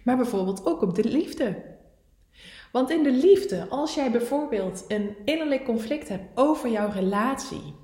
Maar 0.03 0.17
bijvoorbeeld 0.17 0.65
ook 0.65 0.81
op 0.81 0.95
de 0.95 1.03
liefde. 1.03 1.74
Want 2.75 2.89
in 2.89 3.03
de 3.03 3.11
liefde, 3.11 3.65
als 3.69 3.93
jij 3.93 4.11
bijvoorbeeld 4.11 4.85
een 4.87 5.15
innerlijk 5.25 5.65
conflict 5.65 6.09
hebt 6.09 6.23
over 6.33 6.69
jouw 6.69 6.89
relatie, 6.89 7.75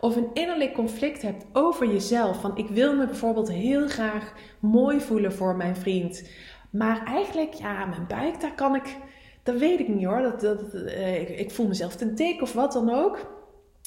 of 0.00 0.16
een 0.16 0.30
innerlijk 0.32 0.74
conflict 0.74 1.22
hebt 1.22 1.44
over 1.52 1.86
jezelf, 1.86 2.40
van 2.40 2.56
ik 2.56 2.68
wil 2.68 2.94
me 2.96 3.06
bijvoorbeeld 3.06 3.52
heel 3.52 3.88
graag 3.88 4.32
mooi 4.60 5.00
voelen 5.00 5.32
voor 5.32 5.56
mijn 5.56 5.76
vriend, 5.76 6.30
maar 6.70 7.04
eigenlijk, 7.04 7.52
ja, 7.52 7.84
mijn 7.84 8.06
buik, 8.06 8.40
daar 8.40 8.54
kan 8.54 8.74
ik, 8.74 8.96
dat 9.42 9.58
weet 9.58 9.80
ik 9.80 9.88
niet 9.88 10.04
hoor, 10.04 10.22
dat, 10.22 10.40
dat, 10.40 10.74
uh, 10.74 11.40
ik, 11.40 11.50
voel 11.50 11.66
mezelf 11.66 11.96
te 11.96 12.14
dik 12.14 12.42
of 12.42 12.52
wat 12.52 12.72
dan 12.72 12.90
ook. 12.90 13.36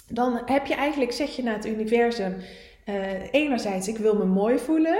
Dan 0.07 0.41
heb 0.45 0.65
je 0.65 0.75
eigenlijk, 0.75 1.11
zeg 1.11 1.35
je 1.35 1.43
naar 1.43 1.55
het 1.55 1.65
universum, 1.65 2.35
uh, 2.85 3.33
enerzijds 3.33 3.87
ik 3.87 3.97
wil 3.97 4.15
me 4.15 4.25
mooi 4.25 4.59
voelen, 4.59 4.99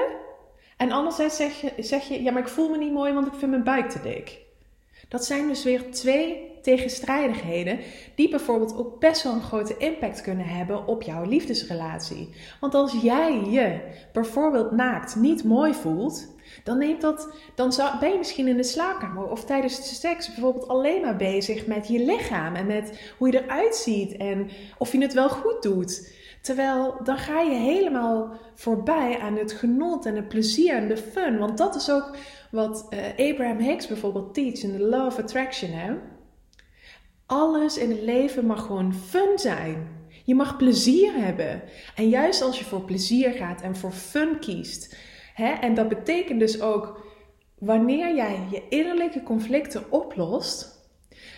en 0.77 0.91
anderzijds 0.91 1.35
zeg 1.35 1.61
je, 1.61 1.73
zeg 1.77 2.03
je, 2.03 2.23
ja, 2.23 2.31
maar 2.31 2.41
ik 2.41 2.47
voel 2.47 2.69
me 2.69 2.77
niet 2.77 2.93
mooi, 2.93 3.13
want 3.13 3.27
ik 3.27 3.33
vind 3.33 3.51
mijn 3.51 3.63
buik 3.63 3.89
te 3.89 4.01
dik. 4.01 4.49
Dat 5.11 5.25
zijn 5.25 5.47
dus 5.47 5.63
weer 5.63 5.91
twee 5.91 6.49
tegenstrijdigheden 6.61 7.79
die 8.15 8.29
bijvoorbeeld 8.29 8.77
ook 8.77 8.99
best 8.99 9.23
wel 9.23 9.33
een 9.33 9.41
grote 9.41 9.77
impact 9.77 10.21
kunnen 10.21 10.45
hebben 10.45 10.87
op 10.87 11.01
jouw 11.01 11.25
liefdesrelatie. 11.25 12.29
Want 12.59 12.73
als 12.73 13.01
jij 13.01 13.41
je 13.49 13.79
bijvoorbeeld 14.13 14.71
naakt 14.71 15.15
niet 15.15 15.43
mooi 15.43 15.73
voelt, 15.73 16.27
dan, 16.63 16.77
neemt 16.77 17.01
dat, 17.01 17.29
dan 17.55 17.73
ben 17.99 18.11
je 18.11 18.17
misschien 18.17 18.47
in 18.47 18.57
de 18.57 18.63
slaapkamer 18.63 19.29
of 19.29 19.45
tijdens 19.45 19.77
de 19.77 19.95
seks 19.95 20.27
bijvoorbeeld 20.27 20.67
alleen 20.67 21.01
maar 21.01 21.15
bezig 21.15 21.65
met 21.65 21.87
je 21.87 21.99
lichaam 21.99 22.55
en 22.55 22.67
met 22.67 23.13
hoe 23.17 23.31
je 23.31 23.43
eruit 23.43 23.75
ziet 23.75 24.17
en 24.17 24.49
of 24.77 24.91
je 24.91 25.01
het 25.01 25.13
wel 25.13 25.29
goed 25.29 25.61
doet. 25.61 26.19
Terwijl 26.41 26.95
dan 27.03 27.17
ga 27.17 27.39
je 27.39 27.55
helemaal 27.55 28.31
voorbij 28.53 29.19
aan 29.19 29.37
het 29.37 29.51
genot 29.51 30.05
en 30.05 30.15
het 30.15 30.27
plezier 30.27 30.75
en 30.75 30.87
de 30.87 30.97
fun. 30.97 31.37
Want 31.37 31.57
dat 31.57 31.75
is 31.75 31.91
ook 31.91 32.15
wat 32.51 32.87
uh, 32.89 33.29
Abraham 33.29 33.57
Hicks 33.57 33.87
bijvoorbeeld 33.87 34.33
teach 34.33 34.63
in 34.63 34.71
de 34.71 34.83
Law 34.83 35.05
of 35.05 35.19
Attraction. 35.19 35.71
Hè? 35.71 35.93
Alles 37.25 37.77
in 37.77 37.89
het 37.89 38.01
leven 38.01 38.45
mag 38.45 38.65
gewoon 38.65 38.93
fun 38.93 39.39
zijn. 39.39 39.99
Je 40.25 40.35
mag 40.35 40.57
plezier 40.57 41.13
hebben. 41.13 41.61
En 41.95 42.09
juist 42.09 42.41
als 42.41 42.59
je 42.59 42.65
voor 42.65 42.81
plezier 42.81 43.31
gaat 43.31 43.61
en 43.61 43.75
voor 43.75 43.91
fun 43.91 44.39
kiest. 44.39 44.95
Hè, 45.33 45.51
en 45.51 45.73
dat 45.73 45.89
betekent 45.89 46.39
dus 46.39 46.61
ook 46.61 47.05
wanneer 47.59 48.15
jij 48.15 48.39
je 48.51 48.63
innerlijke 48.69 49.23
conflicten 49.23 49.91
oplost, 49.91 50.79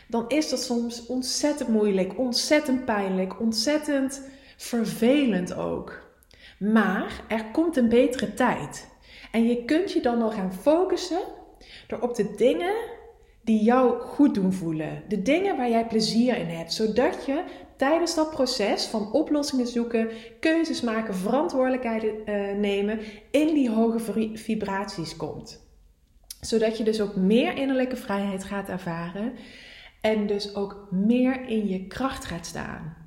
dan 0.07 0.25
is 0.27 0.49
dat 0.49 0.63
soms 0.63 1.05
ontzettend 1.05 1.69
moeilijk, 1.69 2.17
ontzettend 2.19 2.85
pijnlijk, 2.85 3.39
ontzettend 3.39 4.21
vervelend 4.57 5.55
ook. 5.55 6.01
Maar 6.59 7.21
er 7.27 7.45
komt 7.51 7.77
een 7.77 7.89
betere 7.89 8.33
tijd. 8.33 8.91
En 9.31 9.47
je 9.47 9.65
kunt 9.65 9.91
je 9.91 10.01
dan 10.01 10.21
al 10.21 10.31
gaan 10.31 10.53
focussen 10.53 11.21
door 11.87 11.99
op 11.99 12.15
de 12.15 12.33
dingen 12.35 12.75
die 13.43 13.63
jou 13.63 13.99
goed 13.99 14.35
doen 14.35 14.53
voelen. 14.53 15.03
De 15.07 15.21
dingen 15.21 15.57
waar 15.57 15.69
jij 15.69 15.87
plezier 15.87 16.37
in 16.37 16.47
hebt. 16.47 16.73
Zodat 16.73 17.25
je 17.25 17.43
tijdens 17.77 18.15
dat 18.15 18.31
proces 18.31 18.85
van 18.85 19.11
oplossingen 19.11 19.67
zoeken, 19.67 20.09
keuzes 20.39 20.81
maken, 20.81 21.15
verantwoordelijkheid 21.15 22.03
uh, 22.03 22.13
nemen, 22.57 22.99
in 23.31 23.53
die 23.53 23.69
hoge 23.69 24.29
vibraties 24.33 25.15
komt. 25.15 25.61
Zodat 26.41 26.77
je 26.77 26.83
dus 26.83 27.01
ook 27.01 27.15
meer 27.15 27.57
innerlijke 27.57 27.95
vrijheid 27.95 28.43
gaat 28.43 28.69
ervaren. 28.69 29.33
En 30.01 30.27
dus 30.27 30.55
ook 30.55 30.87
meer 30.91 31.47
in 31.47 31.67
je 31.67 31.87
kracht 31.87 32.25
gaat 32.25 32.45
staan. 32.45 33.02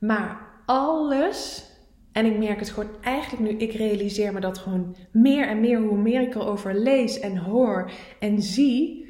Maar 0.00 0.62
alles 0.66 1.68
en 2.12 2.26
ik 2.26 2.38
merk 2.38 2.58
het 2.58 2.70
gewoon 2.70 2.90
eigenlijk 3.00 3.42
nu, 3.42 3.58
ik 3.58 3.72
realiseer 3.72 4.32
me 4.32 4.40
dat 4.40 4.58
gewoon 4.58 4.96
meer 5.12 5.48
en 5.48 5.60
meer, 5.60 5.80
hoe 5.80 5.98
meer 5.98 6.20
ik 6.20 6.34
erover 6.34 6.74
lees 6.74 7.20
en 7.20 7.36
hoor 7.36 7.90
en 8.18 8.42
zie, 8.42 9.08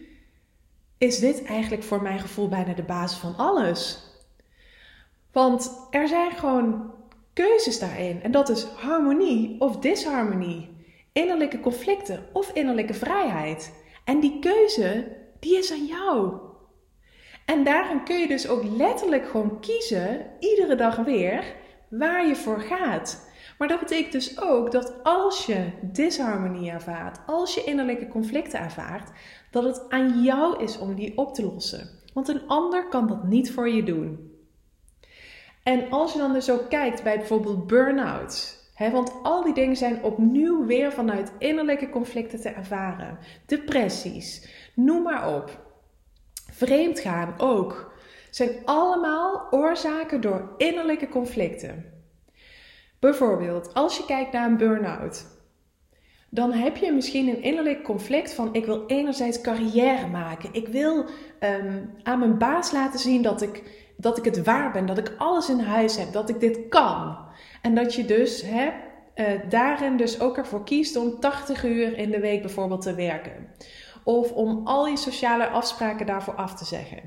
is 0.98 1.18
dit 1.18 1.44
eigenlijk 1.44 1.82
voor 1.82 2.02
mijn 2.02 2.18
gevoel 2.18 2.48
bijna 2.48 2.74
de 2.74 2.82
basis 2.82 3.18
van 3.18 3.36
alles. 3.36 4.08
Want 5.32 5.86
er 5.90 6.08
zijn 6.08 6.30
gewoon 6.30 6.94
keuzes 7.32 7.78
daarin. 7.78 8.22
En 8.22 8.30
dat 8.30 8.48
is 8.48 8.64
harmonie 8.64 9.60
of 9.60 9.76
disharmonie. 9.76 10.68
Innerlijke 11.12 11.60
conflicten 11.60 12.26
of 12.32 12.52
innerlijke 12.52 12.94
vrijheid. 12.94 13.72
En 14.04 14.20
die 14.20 14.38
keuze, 14.38 15.16
die 15.40 15.58
is 15.58 15.72
aan 15.72 15.86
jou. 15.86 16.38
En 17.44 17.64
daarin 17.64 18.04
kun 18.04 18.18
je 18.18 18.28
dus 18.28 18.48
ook 18.48 18.64
letterlijk 18.64 19.28
gewoon 19.28 19.60
kiezen, 19.60 20.26
iedere 20.38 20.74
dag 20.74 20.96
weer, 20.96 21.44
waar 21.88 22.26
je 22.26 22.36
voor 22.36 22.60
gaat. 22.60 23.28
Maar 23.58 23.68
dat 23.68 23.80
betekent 23.80 24.12
dus 24.12 24.40
ook 24.40 24.72
dat 24.72 24.94
als 25.02 25.46
je 25.46 25.70
disharmonie 25.82 26.70
ervaart, 26.70 27.18
als 27.26 27.54
je 27.54 27.64
innerlijke 27.64 28.08
conflicten 28.08 28.60
ervaart, 28.60 29.10
dat 29.50 29.64
het 29.64 29.88
aan 29.88 30.22
jou 30.22 30.62
is 30.62 30.78
om 30.78 30.94
die 30.94 31.18
op 31.18 31.34
te 31.34 31.44
lossen. 31.44 31.88
Want 32.14 32.28
een 32.28 32.46
ander 32.46 32.88
kan 32.88 33.06
dat 33.06 33.24
niet 33.24 33.52
voor 33.52 33.68
je 33.68 33.82
doen. 33.82 34.30
En 35.62 35.90
als 35.90 36.12
je 36.12 36.18
dan 36.18 36.32
dus 36.32 36.50
ook 36.50 36.68
kijkt 36.68 37.02
bij 37.02 37.16
bijvoorbeeld 37.16 37.66
burn-outs, 37.66 38.58
want 38.88 39.12
al 39.22 39.42
die 39.42 39.54
dingen 39.54 39.76
zijn 39.76 40.02
opnieuw 40.02 40.66
weer 40.66 40.92
vanuit 40.92 41.32
innerlijke 41.38 41.90
conflicten 41.90 42.40
te 42.40 42.48
ervaren. 42.48 43.18
Depressies, 43.46 44.48
noem 44.74 45.02
maar 45.02 45.34
op. 45.34 45.69
Vreemdgaan 46.60 47.34
ook 47.38 47.92
zijn 48.30 48.50
allemaal 48.64 49.46
oorzaken 49.50 50.20
door 50.20 50.54
innerlijke 50.56 51.08
conflicten. 51.08 51.84
Bijvoorbeeld, 52.98 53.74
als 53.74 53.96
je 53.96 54.04
kijkt 54.04 54.32
naar 54.32 54.46
een 54.46 54.56
burn-out, 54.56 55.26
dan 56.30 56.52
heb 56.52 56.76
je 56.76 56.92
misschien 56.92 57.28
een 57.28 57.42
innerlijk 57.42 57.82
conflict 57.82 58.34
van 58.34 58.54
ik 58.54 58.66
wil 58.66 58.86
enerzijds 58.86 59.40
carrière 59.40 60.06
maken. 60.06 60.48
Ik 60.52 60.68
wil 60.68 61.04
ehm, 61.38 61.84
aan 62.02 62.18
mijn 62.18 62.38
baas 62.38 62.72
laten 62.72 62.98
zien 62.98 63.22
dat 63.22 63.42
ik 63.42 63.62
dat 63.96 64.18
ik 64.18 64.24
het 64.24 64.42
waar 64.42 64.72
ben, 64.72 64.86
dat 64.86 64.98
ik 64.98 65.14
alles 65.18 65.48
in 65.48 65.60
huis 65.60 65.96
heb, 65.96 66.12
dat 66.12 66.28
ik 66.28 66.40
dit 66.40 66.68
kan. 66.68 67.18
En 67.62 67.74
dat 67.74 67.94
je 67.94 68.04
dus 68.04 68.42
hè, 68.42 68.70
uh, 69.14 69.26
daarin 69.48 69.96
dus 69.96 70.20
ook 70.20 70.36
ervoor 70.36 70.64
kiest 70.64 70.96
om 70.96 71.20
80 71.20 71.64
uur 71.64 71.98
in 71.98 72.10
de 72.10 72.20
week 72.20 72.40
bijvoorbeeld 72.40 72.82
te 72.82 72.94
werken. 72.94 73.48
Of 74.10 74.32
om 74.32 74.60
al 74.64 74.86
je 74.86 74.96
sociale 74.96 75.48
afspraken 75.48 76.06
daarvoor 76.06 76.34
af 76.34 76.54
te 76.54 76.64
zeggen. 76.64 76.98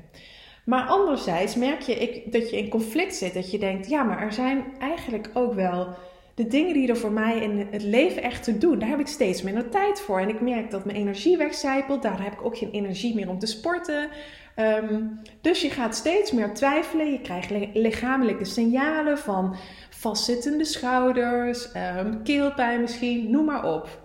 Maar 0.64 0.86
anderzijds 0.86 1.54
merk 1.54 1.80
je 1.80 1.94
ik, 1.94 2.32
dat 2.32 2.50
je 2.50 2.56
in 2.56 2.68
conflict 2.68 3.14
zit. 3.14 3.34
Dat 3.34 3.50
je 3.50 3.58
denkt, 3.58 3.88
ja, 3.88 4.02
maar 4.02 4.22
er 4.22 4.32
zijn 4.32 4.64
eigenlijk 4.78 5.30
ook 5.34 5.54
wel 5.54 5.88
de 6.34 6.46
dingen 6.46 6.74
die 6.74 6.88
er 6.88 6.96
voor 6.96 7.12
mij 7.12 7.38
in 7.38 7.68
het 7.70 7.82
leven 7.82 8.22
echt 8.22 8.44
te 8.44 8.58
doen. 8.58 8.78
Daar 8.78 8.88
heb 8.88 9.00
ik 9.00 9.06
steeds 9.06 9.42
minder 9.42 9.68
tijd 9.68 10.00
voor. 10.00 10.20
En 10.20 10.28
ik 10.28 10.40
merk 10.40 10.70
dat 10.70 10.84
mijn 10.84 10.96
energie 10.96 11.36
wegcijpelt. 11.36 12.02
Daar 12.02 12.22
heb 12.22 12.32
ik 12.32 12.44
ook 12.44 12.58
geen 12.58 12.70
energie 12.70 13.14
meer 13.14 13.28
om 13.28 13.38
te 13.38 13.46
sporten. 13.46 14.08
Ehm, 14.54 15.02
dus 15.40 15.62
je 15.62 15.70
gaat 15.70 15.96
steeds 15.96 16.32
meer 16.32 16.54
twijfelen. 16.54 17.12
Je 17.12 17.20
krijgt 17.20 17.50
lichamelijke 17.72 18.44
signalen 18.44 19.18
van 19.18 19.56
vastzittende 19.90 20.64
schouders, 20.64 21.68
um, 21.98 22.22
keelpijn 22.22 22.80
misschien, 22.80 23.30
noem 23.30 23.44
maar 23.44 23.64
op. 23.74 24.02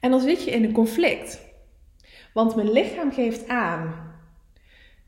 En 0.00 0.10
dan 0.10 0.20
zit 0.20 0.44
je 0.44 0.50
in 0.50 0.64
een 0.64 0.72
conflict. 0.72 1.47
Want 2.38 2.54
mijn 2.54 2.72
lichaam 2.72 3.12
geeft 3.12 3.48
aan: 3.48 3.94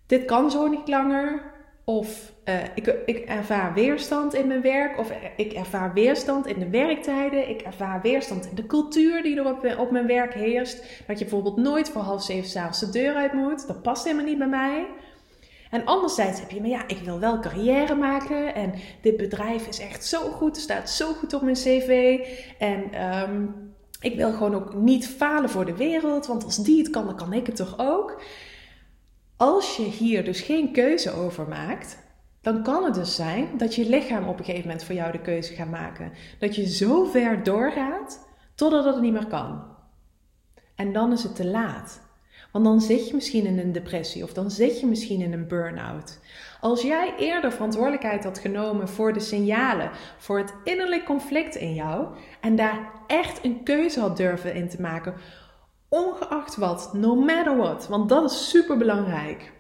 dit 0.07 0.25
kan 0.25 0.51
zo 0.51 0.67
niet 0.67 0.89
langer. 0.89 1.43
Of 1.85 2.33
uh, 2.45 2.55
ik, 2.75 2.87
ik 3.07 3.19
ervaar 3.19 3.75
weerstand 3.75 4.35
in 4.35 4.47
mijn 4.47 4.61
werk. 4.61 4.99
Of 4.99 5.13
ik 5.37 5.53
ervaar 5.53 5.93
weerstand 5.93 6.47
in 6.47 6.59
de 6.59 6.71
werktijden. 6.71 7.49
Ik 7.49 7.61
ervaar 7.61 8.01
weerstand 8.03 8.47
in 8.47 8.55
de 8.55 8.67
cultuur 8.67 9.23
die 9.23 9.37
er 9.37 9.79
op, 9.79 9.91
mijn 9.91 10.07
werk 10.07 10.35
heerst. 10.35 11.05
Dat 11.07 11.19
je 11.19 11.25
bijvoorbeeld 11.25 11.57
nooit 11.57 11.89
voor 11.89 12.03
half 12.03 12.23
zeven 12.23 12.49
s'avonds 12.49 12.81
de 12.81 12.91
deur 12.91 13.15
uit 13.15 13.33
moet. 13.33 13.67
Dat 13.67 13.83
past 13.83 14.05
helemaal 14.05 14.27
niet 14.27 14.39
bij 14.39 14.49
mij. 14.49 14.87
En 15.71 15.85
anderzijds 15.85 16.41
heb 16.41 16.51
je, 16.51 16.61
maar 16.61 16.71
ja, 16.71 16.89
ik 16.89 16.99
wil 16.99 17.21
wel 17.21 17.41
carrière 17.41 17.95
maken. 17.95 18.55
En 18.55 18.75
dit 19.01 19.17
bedrijf 19.17 19.67
is 19.67 19.79
echt 19.79 20.05
zo 20.07 20.19
goed. 20.19 20.57
Staat 20.57 20.91
zo 20.91 21.13
goed 21.13 21.35
op 21.35 21.43
mijn 21.43 21.55
cv. 21.55 22.19
En 22.59 23.05
um, 23.31 23.70
ik 24.01 24.17
wil 24.17 24.33
gewoon 24.33 24.55
ook 24.55 24.75
niet 24.75 25.09
falen 25.09 25.51
voor 25.51 25.65
de 25.65 25.77
wereld. 25.77 26.27
Want 26.27 26.45
als 26.45 26.57
die 26.57 26.79
het 26.79 26.91
kan, 26.91 27.07
dan 27.07 27.17
kan 27.17 27.33
ik 27.33 27.47
het 27.47 27.57
toch 27.57 27.75
ook. 27.79 28.23
Als 29.37 29.77
je 29.77 29.83
hier 29.83 30.25
dus 30.25 30.41
geen 30.41 30.73
keuze 30.73 31.13
over 31.13 31.49
maakt, 31.49 31.99
dan 32.41 32.63
kan 32.63 32.85
het 32.85 32.95
dus 32.95 33.15
zijn 33.15 33.49
dat 33.57 33.75
je 33.75 33.89
lichaam 33.89 34.29
op 34.29 34.39
een 34.39 34.45
gegeven 34.45 34.67
moment 34.67 34.85
voor 34.85 34.95
jou 34.95 35.13
de 35.13 35.21
keuze 35.21 35.55
gaat 35.55 35.71
maken. 35.71 36.13
Dat 36.39 36.55
je 36.55 36.69
zo 36.69 37.05
ver 37.05 37.43
doorgaat 37.43 38.29
totdat 38.55 38.85
het 38.85 39.01
niet 39.01 39.13
meer 39.13 39.27
kan. 39.27 39.65
En 40.75 40.93
dan 40.93 41.13
is 41.13 41.23
het 41.23 41.37
te 41.37 41.47
laat. 41.47 42.01
Want 42.53 42.65
dan 42.65 42.81
zit 42.81 43.09
je 43.09 43.15
misschien 43.15 43.47
in 43.47 43.59
een 43.59 43.73
depressie 43.73 44.23
of 44.23 44.33
dan 44.33 44.51
zit 44.51 44.81
je 44.81 44.87
misschien 44.87 45.21
in 45.21 45.33
een 45.33 45.49
burn-out. 45.49 46.19
Als 46.61 46.83
jij 46.83 47.15
eerder 47.19 47.53
verantwoordelijkheid 47.53 48.25
had 48.25 48.39
genomen 48.39 48.89
voor 48.89 49.13
de 49.13 49.21
signalen, 49.21 49.91
voor 50.19 50.39
het 50.39 50.55
innerlijk 50.65 51.05
conflict 51.05 51.55
in 51.55 51.75
jou 51.75 52.07
en 52.41 52.57
daar 52.57 52.91
echt 53.07 53.45
een 53.45 53.63
keuze 53.63 54.01
had 54.01 54.17
durven 54.17 54.55
in 54.55 54.69
te 54.69 54.81
maken, 54.81 55.15
ongeacht 55.89 56.57
wat, 56.57 56.91
no 56.93 57.15
matter 57.15 57.57
what, 57.57 57.89
want 57.89 58.09
dat 58.09 58.31
is 58.31 58.49
super 58.49 58.77
belangrijk. 58.77 59.53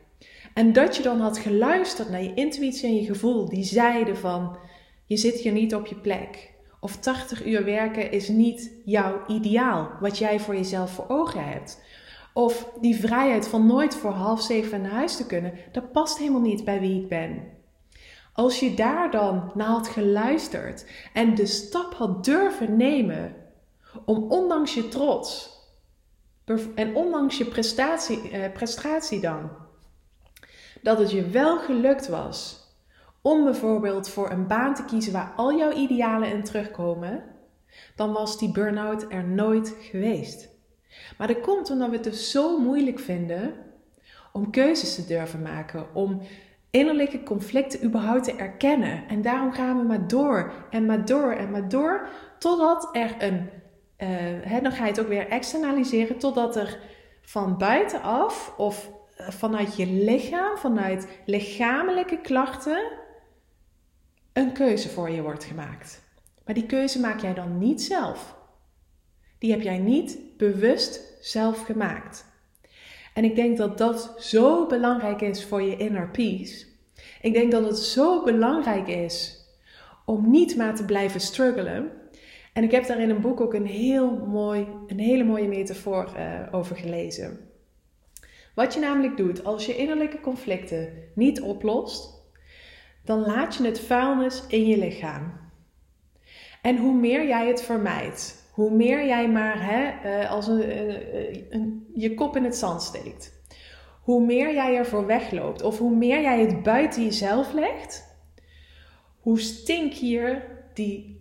En 0.54 0.72
dat 0.72 0.96
je 0.96 1.02
dan 1.02 1.20
had 1.20 1.38
geluisterd 1.38 2.10
naar 2.10 2.22
je 2.22 2.34
intuïtie 2.34 2.88
en 2.88 2.96
je 2.96 3.04
gevoel, 3.04 3.48
die 3.48 3.64
zeiden 3.64 4.16
van 4.16 4.56
je 5.06 5.16
zit 5.16 5.34
hier 5.34 5.52
niet 5.52 5.74
op 5.74 5.86
je 5.86 5.94
plek. 5.94 6.50
Of 6.80 6.96
80 6.96 7.46
uur 7.46 7.64
werken 7.64 8.10
is 8.10 8.28
niet 8.28 8.72
jouw 8.84 9.26
ideaal, 9.26 9.90
wat 10.00 10.18
jij 10.18 10.40
voor 10.40 10.56
jezelf 10.56 10.90
voor 10.90 11.04
ogen 11.08 11.48
hebt. 11.48 11.82
Of 12.40 12.72
die 12.80 12.96
vrijheid 12.96 13.48
van 13.48 13.66
nooit 13.66 13.94
voor 13.94 14.10
half 14.10 14.42
zeven 14.42 14.80
naar 14.80 14.90
huis 14.90 15.16
te 15.16 15.26
kunnen, 15.26 15.52
dat 15.72 15.92
past 15.92 16.18
helemaal 16.18 16.40
niet 16.40 16.64
bij 16.64 16.80
wie 16.80 17.02
ik 17.02 17.08
ben. 17.08 17.42
Als 18.32 18.60
je 18.60 18.74
daar 18.74 19.10
dan 19.10 19.50
naar 19.54 19.66
had 19.66 19.88
geluisterd 19.88 20.86
en 21.12 21.34
de 21.34 21.46
stap 21.46 21.94
had 21.94 22.24
durven 22.24 22.76
nemen 22.76 23.36
om 24.04 24.30
ondanks 24.30 24.74
je 24.74 24.88
trots 24.88 25.58
en 26.74 26.94
ondanks 26.94 27.38
je 27.38 27.44
prestatie, 27.44 28.30
eh, 28.30 28.52
prestatie 28.52 29.20
dan, 29.20 29.50
dat 30.82 30.98
het 30.98 31.10
je 31.10 31.26
wel 31.26 31.58
gelukt 31.58 32.08
was 32.08 32.68
om 33.22 33.44
bijvoorbeeld 33.44 34.08
voor 34.08 34.30
een 34.30 34.46
baan 34.46 34.74
te 34.74 34.84
kiezen 34.84 35.12
waar 35.12 35.32
al 35.36 35.56
jouw 35.56 35.72
idealen 35.72 36.32
in 36.32 36.44
terugkomen, 36.44 37.24
dan 37.96 38.12
was 38.12 38.38
die 38.38 38.52
burn-out 38.52 39.06
er 39.08 39.24
nooit 39.24 39.76
geweest. 39.80 40.49
Maar 41.18 41.26
dat 41.26 41.40
komt 41.40 41.70
omdat 41.70 41.88
we 41.88 41.94
het 41.94 42.04
dus 42.04 42.30
zo 42.30 42.58
moeilijk 42.58 42.98
vinden 42.98 43.54
om 44.32 44.50
keuzes 44.50 44.94
te 44.94 45.06
durven 45.06 45.42
maken, 45.42 45.94
om 45.94 46.20
innerlijke 46.70 47.22
conflicten 47.22 47.84
überhaupt 47.84 48.24
te 48.24 48.36
erkennen. 48.36 49.08
En 49.08 49.22
daarom 49.22 49.52
gaan 49.52 49.78
we 49.78 49.84
maar 49.84 50.08
door 50.08 50.52
en 50.70 50.86
maar 50.86 51.04
door 51.04 51.32
en 51.32 51.50
maar 51.50 51.68
door, 51.68 52.08
totdat 52.38 52.88
er 52.92 53.14
een, 53.18 53.36
uh, 53.98 54.08
hè, 54.42 54.60
dan 54.60 54.72
ga 54.72 54.84
je 54.84 54.90
het 54.90 55.00
ook 55.00 55.08
weer 55.08 55.28
externaliseren, 55.28 56.18
totdat 56.18 56.56
er 56.56 56.78
van 57.20 57.58
buitenaf 57.58 58.54
of 58.56 58.90
eh, 59.16 59.28
vanuit 59.28 59.76
je 59.76 59.86
lichaam, 59.86 60.56
vanuit 60.56 61.08
lichamelijke 61.26 62.20
klachten, 62.20 62.82
een 64.32 64.52
keuze 64.52 64.88
voor 64.88 65.10
je 65.10 65.22
wordt 65.22 65.44
gemaakt. 65.44 66.02
Maar 66.44 66.54
die 66.54 66.66
keuze 66.66 67.00
maak 67.00 67.20
jij 67.20 67.34
dan 67.34 67.58
niet 67.58 67.82
zelf. 67.82 68.39
Die 69.40 69.50
heb 69.50 69.60
jij 69.60 69.78
niet 69.78 70.18
bewust 70.36 71.16
zelf 71.20 71.64
gemaakt. 71.64 72.24
En 73.14 73.24
ik 73.24 73.34
denk 73.34 73.56
dat 73.56 73.78
dat 73.78 74.14
zo 74.18 74.66
belangrijk 74.66 75.20
is 75.20 75.44
voor 75.44 75.62
je 75.62 75.76
inner 75.76 76.10
peace. 76.10 76.66
Ik 77.20 77.32
denk 77.32 77.52
dat 77.52 77.64
het 77.64 77.78
zo 77.78 78.22
belangrijk 78.24 78.88
is 78.88 79.44
om 80.04 80.30
niet 80.30 80.56
maar 80.56 80.74
te 80.74 80.84
blijven 80.84 81.20
struggelen. 81.20 81.90
En 82.52 82.64
ik 82.64 82.70
heb 82.70 82.86
daar 82.86 83.00
in 83.00 83.10
een 83.10 83.20
boek 83.20 83.40
ook 83.40 83.54
een, 83.54 83.66
heel 83.66 84.16
mooi, 84.26 84.66
een 84.86 84.98
hele 84.98 85.24
mooie 85.24 85.48
metafoor 85.48 86.12
uh, 86.16 86.40
over 86.50 86.76
gelezen. 86.76 87.38
Wat 88.54 88.74
je 88.74 88.80
namelijk 88.80 89.16
doet 89.16 89.44
als 89.44 89.66
je 89.66 89.76
innerlijke 89.76 90.20
conflicten 90.20 90.92
niet 91.14 91.40
oplost, 91.40 92.22
dan 93.04 93.20
laat 93.20 93.54
je 93.54 93.64
het 93.64 93.80
vuilnis 93.80 94.42
in 94.48 94.66
je 94.66 94.78
lichaam. 94.78 95.32
En 96.62 96.76
hoe 96.76 96.94
meer 96.94 97.26
jij 97.26 97.48
het 97.48 97.62
vermijdt, 97.62 98.39
hoe 98.60 98.70
meer 98.70 99.06
jij 99.06 99.28
maar 99.28 99.66
hè, 99.66 100.08
eh, 100.08 100.30
als 100.30 100.46
een, 100.46 100.64
een, 101.54 101.86
je 101.94 102.14
kop 102.14 102.36
in 102.36 102.44
het 102.44 102.56
zand 102.56 102.82
steekt, 102.82 103.42
hoe 104.02 104.24
meer 104.24 104.54
jij 104.54 104.76
ervoor 104.76 105.06
wegloopt 105.06 105.62
of 105.62 105.78
hoe 105.78 105.96
meer 105.96 106.20
jij 106.20 106.40
het 106.40 106.62
buiten 106.62 107.02
jezelf 107.02 107.52
legt, 107.52 108.16
hoe 109.20 109.40
stinkier 109.40 110.44
die 110.74 111.18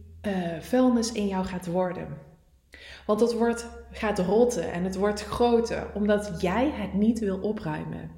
vuilnis 0.59 1.11
in 1.11 1.27
jou 1.27 1.45
gaat 1.45 1.65
worden. 1.67 2.07
Want 3.05 3.19
het 3.19 3.33
wordt, 3.33 3.67
gaat 3.91 4.19
rotten 4.19 4.71
en 4.71 4.83
het 4.83 4.95
wordt 4.95 5.23
groter 5.23 5.91
omdat 5.93 6.41
jij 6.41 6.71
het 6.73 6.93
niet 6.93 7.19
wil 7.19 7.39
opruimen. 7.39 8.11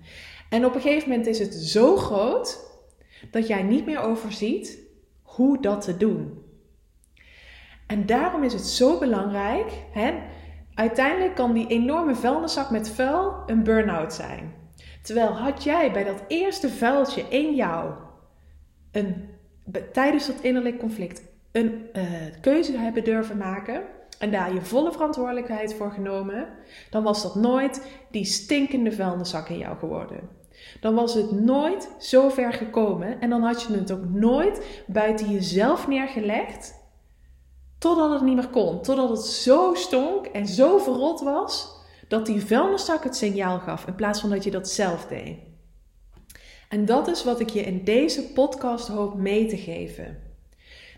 En 0.50 0.66
op 0.66 0.76
een 0.76 0.82
gegeven 0.82 1.10
moment 1.10 1.28
is 1.28 1.40
het 1.40 1.54
zo 1.54 1.96
groot 1.96 2.60
dat 3.32 3.48
jij 3.48 3.64
niet 3.64 3.86
meer 3.86 4.00
overziet 4.00 4.80
hoe 5.22 5.62
dat 5.62 5.82
te 5.82 5.98
doen. 5.98 6.50
En 7.91 8.06
daarom 8.06 8.43
is 8.43 8.54
het 8.54 8.65
zo 8.65 8.99
belangrijk. 8.99 9.71
Hè? 9.91 10.13
Uiteindelijk 10.73 11.36
kan 11.36 11.54
die 11.54 11.67
enorme 11.67 12.15
vuilniszak 12.15 12.69
met 12.69 12.89
vuil 12.89 13.34
een 13.45 13.63
burn-out 13.63 14.13
zijn. 14.13 14.54
Terwijl 15.01 15.27
had 15.27 15.63
jij 15.63 15.91
bij 15.91 16.04
dat 16.04 16.23
eerste 16.27 16.69
vuiltje 16.69 17.23
in 17.30 17.56
jou 17.56 17.93
een, 18.91 19.30
tijdens 19.93 20.27
dat 20.27 20.41
innerlijk 20.41 20.80
conflict 20.80 21.21
een 21.51 21.89
uh, 21.93 22.04
keuze 22.41 22.77
hebben 22.77 23.04
durven 23.04 23.38
maken 23.38 23.82
en 24.19 24.32
daar 24.32 24.54
je 24.54 24.62
volle 24.62 24.91
verantwoordelijkheid 24.91 25.73
voor 25.73 25.91
genomen, 25.91 26.47
dan 26.89 27.04
was 27.04 27.21
dat 27.21 27.36
nooit 27.36 27.88
die 28.12 28.25
stinkende 28.25 28.91
vuilniszak 28.91 29.49
in 29.49 29.58
jou 29.58 29.77
geworden. 29.77 30.19
Dan 30.80 30.95
was 30.95 31.13
het 31.13 31.32
nooit 31.32 31.89
zo 31.99 32.30
ver 32.30 32.54
gekomen 32.54 33.21
en 33.21 33.30
dan 33.30 33.41
had 33.43 33.62
je 33.62 33.73
het 33.73 33.91
ook 33.91 34.10
nooit 34.10 34.84
buiten 34.88 35.32
jezelf 35.32 35.88
neergelegd 35.88 36.80
Totdat 37.82 38.12
het 38.12 38.22
niet 38.22 38.36
meer 38.36 38.48
kon. 38.48 38.82
Totdat 38.82 39.10
het 39.10 39.26
zo 39.26 39.74
stonk 39.74 40.26
en 40.26 40.48
zo 40.48 40.78
verrot 40.78 41.22
was 41.22 41.70
dat 42.08 42.26
die 42.26 42.46
vuilniszak 42.46 43.04
het 43.04 43.15
signaal 43.15 43.60
gaf 43.60 43.88
in 43.88 43.96
plaats 43.96 44.20
van 44.20 44.30
dat 44.30 44.44
je 44.44 44.52
dat 44.52 44.70
zelf 44.70 45.06
deed. 45.06 45.38
En 46.70 46.86
dat 46.86 47.08
is 47.08 47.24
wat 47.24 47.39
ik 47.39 47.50
je 47.50 47.62
in 47.62 47.84
deze 47.84 48.32
podcast 48.32 48.88
hoop 48.88 49.15
mee 49.15 49.46
te 49.46 49.58
geven. 49.58 50.17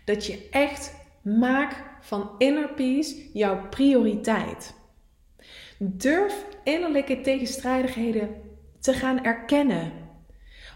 Dat 0.04 0.26
je 0.26 0.48
echt 0.50 0.94
maakt 1.22 1.76
van 2.00 2.30
inner 2.38 2.68
peace 2.68 3.30
jouw 3.32 3.68
prioriteit. 3.68 4.74
Durf 5.78 6.46
innerlijke 6.64 7.20
tegenstrijdigheden 7.20 8.28
te 8.80 8.92
gaan 8.92 9.24
erkennen 9.24 9.92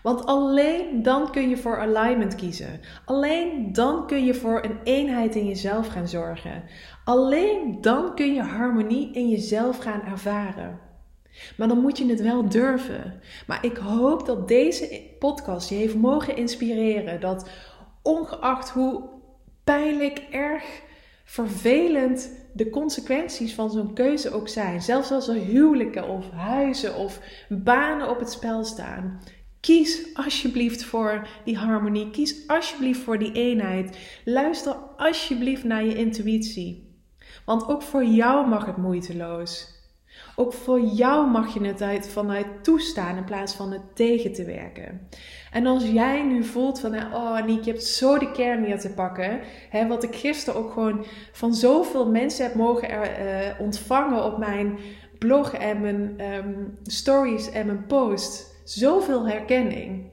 want 0.08 0.26
alleen 0.26 1.02
dan 1.02 1.30
kun 1.30 1.48
je 1.48 1.56
voor 1.56 1.78
alignment 1.80 2.34
kiezen. 2.34 2.80
Alleen 3.04 3.72
dan 3.72 4.06
kun 4.06 4.24
je 4.24 4.34
voor 4.34 4.64
een 4.64 4.78
eenheid 4.84 5.34
in 5.34 5.46
jezelf 5.46 5.88
gaan 5.88 6.08
zorgen. 6.08 6.62
Alleen 7.04 7.80
dan 7.80 8.14
kun 8.14 8.34
je 8.34 8.42
harmonie 8.42 9.12
in 9.12 9.28
jezelf 9.28 9.78
gaan 9.78 10.02
ervaren. 10.02 10.80
Maar 11.56 11.68
dan 11.68 11.80
moet 11.80 11.98
je 11.98 12.06
het 12.06 12.20
wel 12.20 12.48
durven. 12.48 13.20
Maar 13.46 13.64
ik 13.64 13.76
hoop 13.76 14.26
dat 14.26 14.48
deze 14.48 15.02
podcast 15.18 15.68
je 15.68 15.74
heeft 15.74 15.96
mogen 15.96 16.36
inspireren. 16.36 17.20
Dat 17.20 17.48
ongeacht 18.02 18.70
hoe 18.70 19.02
pijnlijk, 19.64 20.18
erg, 20.30 20.64
vervelend 21.24 22.30
de 22.52 22.70
consequenties 22.70 23.54
van 23.54 23.70
zo'n 23.70 23.94
keuze 23.94 24.30
ook 24.30 24.48
zijn. 24.48 24.82
Zelfs 24.82 25.10
als 25.10 25.28
er 25.28 25.34
huwelijken 25.34 26.08
of 26.08 26.30
huizen 26.30 26.96
of 26.96 27.20
banen 27.48 28.10
op 28.10 28.18
het 28.18 28.30
spel 28.30 28.64
staan. 28.64 29.20
Kies 29.68 30.14
alsjeblieft 30.14 30.84
voor 30.84 31.28
die 31.44 31.56
harmonie. 31.56 32.10
Kies 32.10 32.46
alsjeblieft 32.46 33.00
voor 33.00 33.18
die 33.18 33.32
eenheid. 33.32 33.98
Luister 34.24 34.76
alsjeblieft 34.96 35.64
naar 35.64 35.84
je 35.84 35.94
intuïtie. 35.94 37.00
Want 37.44 37.68
ook 37.68 37.82
voor 37.82 38.04
jou 38.04 38.48
mag 38.48 38.66
het 38.66 38.76
moeiteloos. 38.76 39.76
Ook 40.36 40.52
voor 40.52 40.80
jou 40.80 41.30
mag 41.30 41.54
je 41.54 41.60
het 41.60 41.82
uit, 41.82 42.08
vanuit 42.08 42.46
toestaan 42.62 43.16
in 43.16 43.24
plaats 43.24 43.54
van 43.54 43.72
het 43.72 43.96
tegen 43.96 44.32
te 44.32 44.44
werken. 44.44 45.08
En 45.52 45.66
als 45.66 45.84
jij 45.84 46.22
nu 46.22 46.44
voelt 46.44 46.80
van, 46.80 46.94
oh 46.94 47.44
Niek, 47.46 47.64
je 47.64 47.70
hebt 47.70 47.84
zo 47.84 48.18
de 48.18 48.32
kern 48.32 48.64
hier 48.64 48.78
te 48.78 48.90
pakken. 48.90 49.40
Hè, 49.70 49.86
wat 49.86 50.02
ik 50.02 50.14
gisteren 50.14 50.60
ook 50.60 50.72
gewoon 50.72 51.04
van 51.32 51.54
zoveel 51.54 52.10
mensen 52.10 52.44
heb 52.44 52.54
mogen 52.54 52.90
uh, 52.90 53.60
ontvangen 53.60 54.24
op 54.24 54.38
mijn 54.38 54.78
blog 55.18 55.52
en 55.52 55.80
mijn 55.80 56.20
um, 56.20 56.78
stories 56.82 57.50
en 57.50 57.66
mijn 57.66 57.86
post. 57.86 58.56
Zoveel 58.68 59.28
herkenning. 59.28 60.10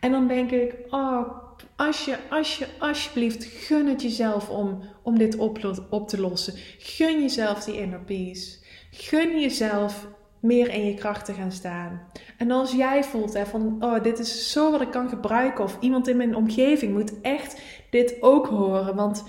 En 0.00 0.10
dan 0.10 0.28
denk 0.28 0.50
ik, 0.50 0.74
oh, 0.90 1.28
als 1.76 2.04
je, 2.04 2.16
als 2.30 2.58
je, 2.58 2.66
alsjeblieft, 2.78 3.44
gun 3.44 3.86
het 3.86 4.02
jezelf 4.02 4.50
om, 4.50 4.82
om 5.02 5.18
dit 5.18 5.36
op, 5.36 5.84
op 5.90 6.08
te 6.08 6.20
lossen. 6.20 6.54
Gun 6.78 7.20
jezelf 7.20 7.64
die 7.64 7.80
inner 7.80 8.00
peace. 8.00 8.58
Gun 8.90 9.40
jezelf 9.40 10.06
meer 10.40 10.68
in 10.68 10.86
je 10.86 10.94
kracht 10.94 11.24
te 11.24 11.32
gaan 11.32 11.52
staan. 11.52 12.02
En 12.38 12.50
als 12.50 12.72
jij 12.72 13.04
voelt 13.04 13.32
hè, 13.32 13.46
van, 13.46 13.76
oh, 13.80 14.02
dit 14.02 14.18
is 14.18 14.52
zo 14.52 14.70
wat 14.70 14.80
ik 14.80 14.90
kan 14.90 15.08
gebruiken, 15.08 15.64
of 15.64 15.76
iemand 15.80 16.08
in 16.08 16.16
mijn 16.16 16.36
omgeving 16.36 16.92
moet 16.92 17.20
echt 17.20 17.60
dit 17.90 18.16
ook 18.20 18.46
horen, 18.46 18.94
want 18.94 19.24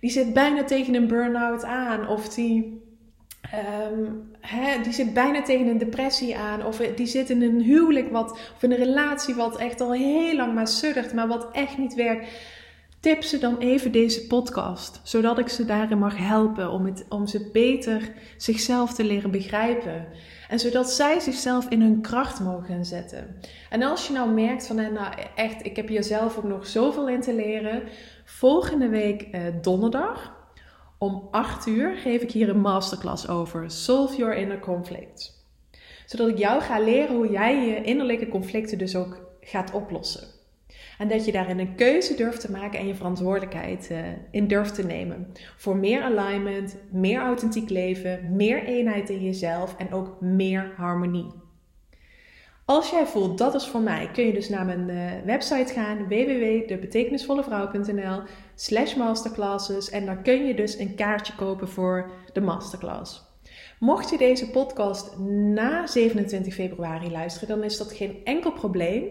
die 0.00 0.10
zit 0.10 0.32
bijna 0.32 0.64
tegen 0.64 0.94
een 0.94 1.06
burn-out 1.06 1.64
aan, 1.64 2.08
of 2.08 2.28
die, 2.28 2.82
ehm, 3.52 4.82
die 4.82 4.92
zit 4.92 5.14
bijna 5.14 5.42
tegen 5.42 5.66
een 5.66 5.78
depressie 5.78 6.36
aan, 6.36 6.64
of 6.64 6.76
die 6.76 7.06
zit 7.06 7.30
in 7.30 7.42
een 7.42 7.60
huwelijk 7.60 8.10
wat, 8.10 8.30
of 8.30 8.62
in 8.62 8.72
een 8.72 8.78
relatie 8.78 9.34
wat 9.34 9.58
echt 9.58 9.80
al 9.80 9.92
heel 9.92 10.36
lang 10.36 10.54
maar 10.54 10.68
suddert, 10.68 11.12
maar 11.12 11.28
wat 11.28 11.48
echt 11.52 11.78
niet 11.78 11.94
werkt 11.94 12.26
tip 13.00 13.22
ze 13.22 13.38
dan 13.38 13.58
even 13.58 13.92
deze 13.92 14.26
podcast, 14.26 15.00
zodat 15.02 15.38
ik 15.38 15.48
ze 15.48 15.64
daarin 15.64 15.98
mag 15.98 16.16
helpen 16.16 16.70
om, 16.70 16.84
het, 16.84 17.04
om 17.08 17.26
ze 17.26 17.48
beter 17.52 18.12
zichzelf 18.36 18.94
te 18.94 19.04
leren 19.04 19.30
begrijpen. 19.30 20.06
En 20.48 20.58
zodat 20.58 20.90
zij 20.90 21.20
zichzelf 21.20 21.68
in 21.68 21.80
hun 21.80 22.00
kracht 22.00 22.40
mogen 22.40 22.84
zetten. 22.84 23.36
En 23.70 23.82
als 23.82 24.06
je 24.06 24.12
nou 24.12 24.30
merkt 24.30 24.66
van, 24.66 24.76
nou 24.76 25.14
echt, 25.34 25.66
ik 25.66 25.76
heb 25.76 25.88
hier 25.88 26.04
zelf 26.04 26.36
ook 26.36 26.44
nog 26.44 26.66
zoveel 26.66 27.08
in 27.08 27.20
te 27.20 27.34
leren. 27.34 27.82
Volgende 28.24 28.88
week 28.88 29.22
eh, 29.22 29.40
donderdag 29.62 30.39
om 31.00 31.28
8 31.30 31.66
uur 31.66 31.96
geef 31.96 32.22
ik 32.22 32.30
hier 32.30 32.48
een 32.48 32.60
masterclass 32.60 33.28
over 33.28 33.70
Solve 33.70 34.16
Your 34.16 34.36
Inner 34.36 34.58
Conflict. 34.58 35.44
Zodat 36.06 36.28
ik 36.28 36.38
jou 36.38 36.60
ga 36.60 36.80
leren 36.80 37.16
hoe 37.16 37.30
jij 37.30 37.66
je 37.66 37.82
innerlijke 37.82 38.28
conflicten 38.28 38.78
dus 38.78 38.96
ook 38.96 39.36
gaat 39.40 39.72
oplossen. 39.72 40.28
En 40.98 41.08
dat 41.08 41.24
je 41.24 41.32
daarin 41.32 41.58
een 41.58 41.74
keuze 41.74 42.14
durft 42.14 42.40
te 42.40 42.50
maken 42.50 42.78
en 42.78 42.86
je 42.86 42.94
verantwoordelijkheid 42.94 43.88
uh, 43.92 43.98
in 44.30 44.48
durft 44.48 44.74
te 44.74 44.86
nemen. 44.86 45.32
Voor 45.56 45.76
meer 45.76 46.02
alignment, 46.02 46.76
meer 46.90 47.20
authentiek 47.20 47.70
leven, 47.70 48.36
meer 48.36 48.64
eenheid 48.64 49.10
in 49.10 49.22
jezelf 49.22 49.76
en 49.76 49.92
ook 49.92 50.20
meer 50.20 50.72
harmonie. 50.76 51.30
Als 52.64 52.90
jij 52.90 53.06
voelt 53.06 53.38
dat 53.38 53.54
is 53.54 53.66
voor 53.66 53.80
mij, 53.80 54.10
kun 54.12 54.26
je 54.26 54.32
dus 54.32 54.48
naar 54.48 54.64
mijn 54.64 54.88
uh, 54.88 55.10
website 55.24 55.72
gaan 55.72 56.08
www.debetekenisvollevrouw.nl 56.08 58.22
slash 58.60 58.94
masterclasses 58.94 59.90
en 59.90 60.06
dan 60.06 60.22
kun 60.22 60.46
je 60.46 60.54
dus 60.54 60.78
een 60.78 60.94
kaartje 60.94 61.34
kopen 61.34 61.68
voor 61.68 62.10
de 62.32 62.40
masterclass. 62.40 63.28
Mocht 63.78 64.10
je 64.10 64.18
deze 64.18 64.50
podcast 64.50 65.18
na 65.54 65.86
27 65.86 66.54
februari 66.54 67.10
luisteren, 67.10 67.48
dan 67.48 67.64
is 67.64 67.76
dat 67.76 67.92
geen 67.92 68.20
enkel 68.24 68.52
probleem. 68.52 69.04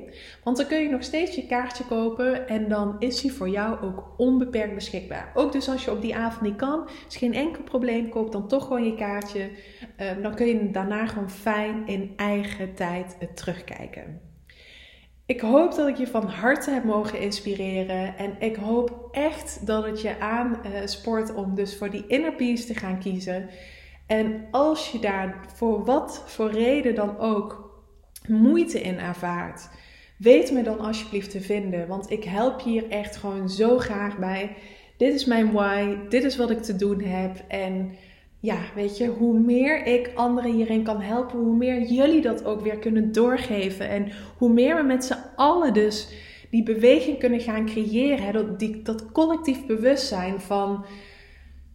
Want 0.43 0.57
dan 0.57 0.67
kun 0.67 0.81
je 0.81 0.89
nog 0.89 1.03
steeds 1.03 1.35
je 1.35 1.47
kaartje 1.47 1.85
kopen 1.85 2.47
en 2.47 2.69
dan 2.69 2.95
is 2.99 3.21
die 3.21 3.33
voor 3.33 3.49
jou 3.49 3.81
ook 3.81 4.13
onbeperkt 4.17 4.75
beschikbaar. 4.75 5.31
Ook 5.33 5.51
dus 5.51 5.69
als 5.69 5.85
je 5.85 5.91
op 5.91 6.01
die 6.01 6.15
avond 6.15 6.41
niet 6.41 6.55
kan, 6.55 6.89
is 7.07 7.17
geen 7.17 7.33
enkel 7.33 7.63
probleem. 7.63 8.09
Koop 8.09 8.31
dan 8.31 8.47
toch 8.47 8.63
gewoon 8.63 8.85
je 8.85 8.95
kaartje. 8.95 9.49
Ehm, 9.95 10.21
dan 10.21 10.35
kun 10.35 10.47
je 10.47 10.71
daarna 10.71 11.07
gewoon 11.07 11.29
fijn 11.29 11.87
in 11.87 12.13
eigen 12.15 12.73
tijd 12.73 13.17
terugkijken. 13.35 14.28
Ik 15.29 15.41
hoop 15.41 15.75
dat 15.75 15.87
ik 15.87 15.97
je 15.97 16.07
van 16.07 16.27
harte 16.27 16.71
heb 16.71 16.83
mogen 16.83 17.19
inspireren. 17.19 18.17
En 18.17 18.35
ik 18.39 18.55
hoop 18.55 19.09
echt 19.11 19.65
dat 19.65 19.85
het 19.85 20.01
je 20.01 20.19
aanspoort 20.19 21.33
om 21.33 21.55
dus 21.55 21.77
voor 21.77 21.89
die 21.89 22.03
inner 22.07 22.33
peace 22.33 22.65
te 22.65 22.73
gaan 22.73 22.99
kiezen. 22.99 23.49
En 24.07 24.47
als 24.51 24.91
je 24.91 24.99
daar 24.99 25.45
voor 25.55 25.85
wat 25.85 26.23
voor 26.25 26.51
reden 26.51 26.95
dan 26.95 27.17
ook 27.17 27.79
moeite 28.27 28.81
in 28.81 28.99
ervaart, 28.99 29.69
weet 30.17 30.51
me 30.51 30.63
dan 30.63 30.79
alsjeblieft 30.79 31.31
te 31.31 31.41
vinden. 31.41 31.87
Want 31.87 32.11
ik 32.11 32.23
help 32.23 32.59
je 32.59 32.69
hier 32.69 32.89
echt 32.89 33.15
gewoon 33.15 33.49
zo 33.49 33.77
graag 33.77 34.17
bij. 34.17 34.55
Dit 34.97 35.13
is 35.13 35.25
mijn 35.25 35.51
why, 35.51 35.97
dit 36.09 36.23
is 36.23 36.37
wat 36.37 36.49
ik 36.49 36.61
te 36.61 36.75
doen 36.75 37.01
heb. 37.01 37.43
En 37.47 37.91
ja, 38.39 38.57
weet 38.75 38.97
je, 38.97 39.07
hoe 39.07 39.39
meer 39.39 39.85
ik 39.85 40.11
anderen 40.15 40.51
hierin 40.51 40.83
kan 40.83 41.01
helpen, 41.01 41.39
hoe 41.39 41.55
meer 41.55 41.81
jullie 41.81 42.21
dat 42.21 42.45
ook 42.45 42.61
weer 42.61 42.77
kunnen 42.77 43.11
doorgeven. 43.11 43.89
En 43.89 44.11
hoe 44.37 44.49
meer 44.49 44.75
we 44.75 44.83
met 44.83 45.05
z'n 45.05 45.23
allen 45.35 45.73
dus 45.73 46.13
die 46.49 46.63
beweging 46.63 47.19
kunnen 47.19 47.39
gaan 47.39 47.65
creëren. 47.65 48.33
Dat, 48.33 48.59
die, 48.59 48.81
dat 48.81 49.11
collectief 49.11 49.65
bewustzijn 49.65 50.39
van 50.39 50.85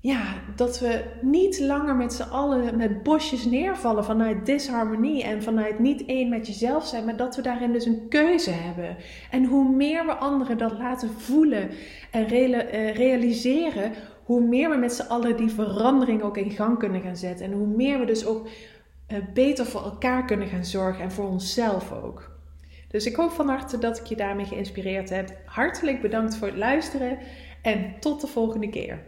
ja, 0.00 0.34
dat 0.56 0.80
we 0.80 1.04
niet 1.20 1.60
langer 1.60 1.94
met 1.94 2.12
z'n 2.12 2.22
allen 2.30 2.76
met 2.76 3.02
bosjes 3.02 3.44
neervallen 3.44 4.04
vanuit 4.04 4.46
disharmonie 4.46 5.22
en 5.22 5.42
vanuit 5.42 5.78
niet 5.78 6.04
één 6.04 6.28
met 6.28 6.46
jezelf 6.46 6.86
zijn, 6.86 7.04
maar 7.04 7.16
dat 7.16 7.36
we 7.36 7.42
daarin 7.42 7.72
dus 7.72 7.86
een 7.86 8.08
keuze 8.08 8.50
hebben. 8.50 8.96
En 9.30 9.44
hoe 9.44 9.68
meer 9.68 10.06
we 10.06 10.12
anderen 10.12 10.58
dat 10.58 10.78
laten 10.78 11.10
voelen 11.10 11.70
en 12.10 12.26
eh, 12.26 12.94
realiseren, 12.94 13.92
hoe 14.24 14.40
meer 14.40 14.70
we 14.70 14.76
met 14.76 14.92
z'n 14.92 15.08
allen 15.08 15.36
die 15.36 15.50
verandering 15.50 16.22
ook 16.22 16.36
in 16.36 16.50
gang 16.50 16.78
kunnen 16.78 17.00
gaan 17.00 17.16
zetten. 17.16 17.46
En 17.46 17.52
hoe 17.52 17.66
meer 17.66 17.98
we 17.98 18.04
dus 18.06 18.26
ook 18.26 18.48
eh, 19.06 19.18
beter 19.34 19.66
voor 19.66 19.82
elkaar 19.82 20.24
kunnen 20.24 20.48
gaan 20.48 20.64
zorgen 20.64 21.02
en 21.02 21.12
voor 21.12 21.28
onszelf 21.28 21.92
ook. 21.92 22.32
Dus 22.88 23.06
ik 23.06 23.16
hoop 23.16 23.30
van 23.30 23.48
harte 23.48 23.78
dat 23.78 23.98
ik 23.98 24.06
je 24.06 24.16
daarmee 24.16 24.46
geïnspireerd 24.46 25.10
heb. 25.10 25.36
Hartelijk 25.44 26.00
bedankt 26.00 26.36
voor 26.36 26.48
het 26.48 26.56
luisteren 26.56 27.18
en 27.62 27.94
tot 28.00 28.20
de 28.20 28.26
volgende 28.26 28.70
keer. 28.70 29.02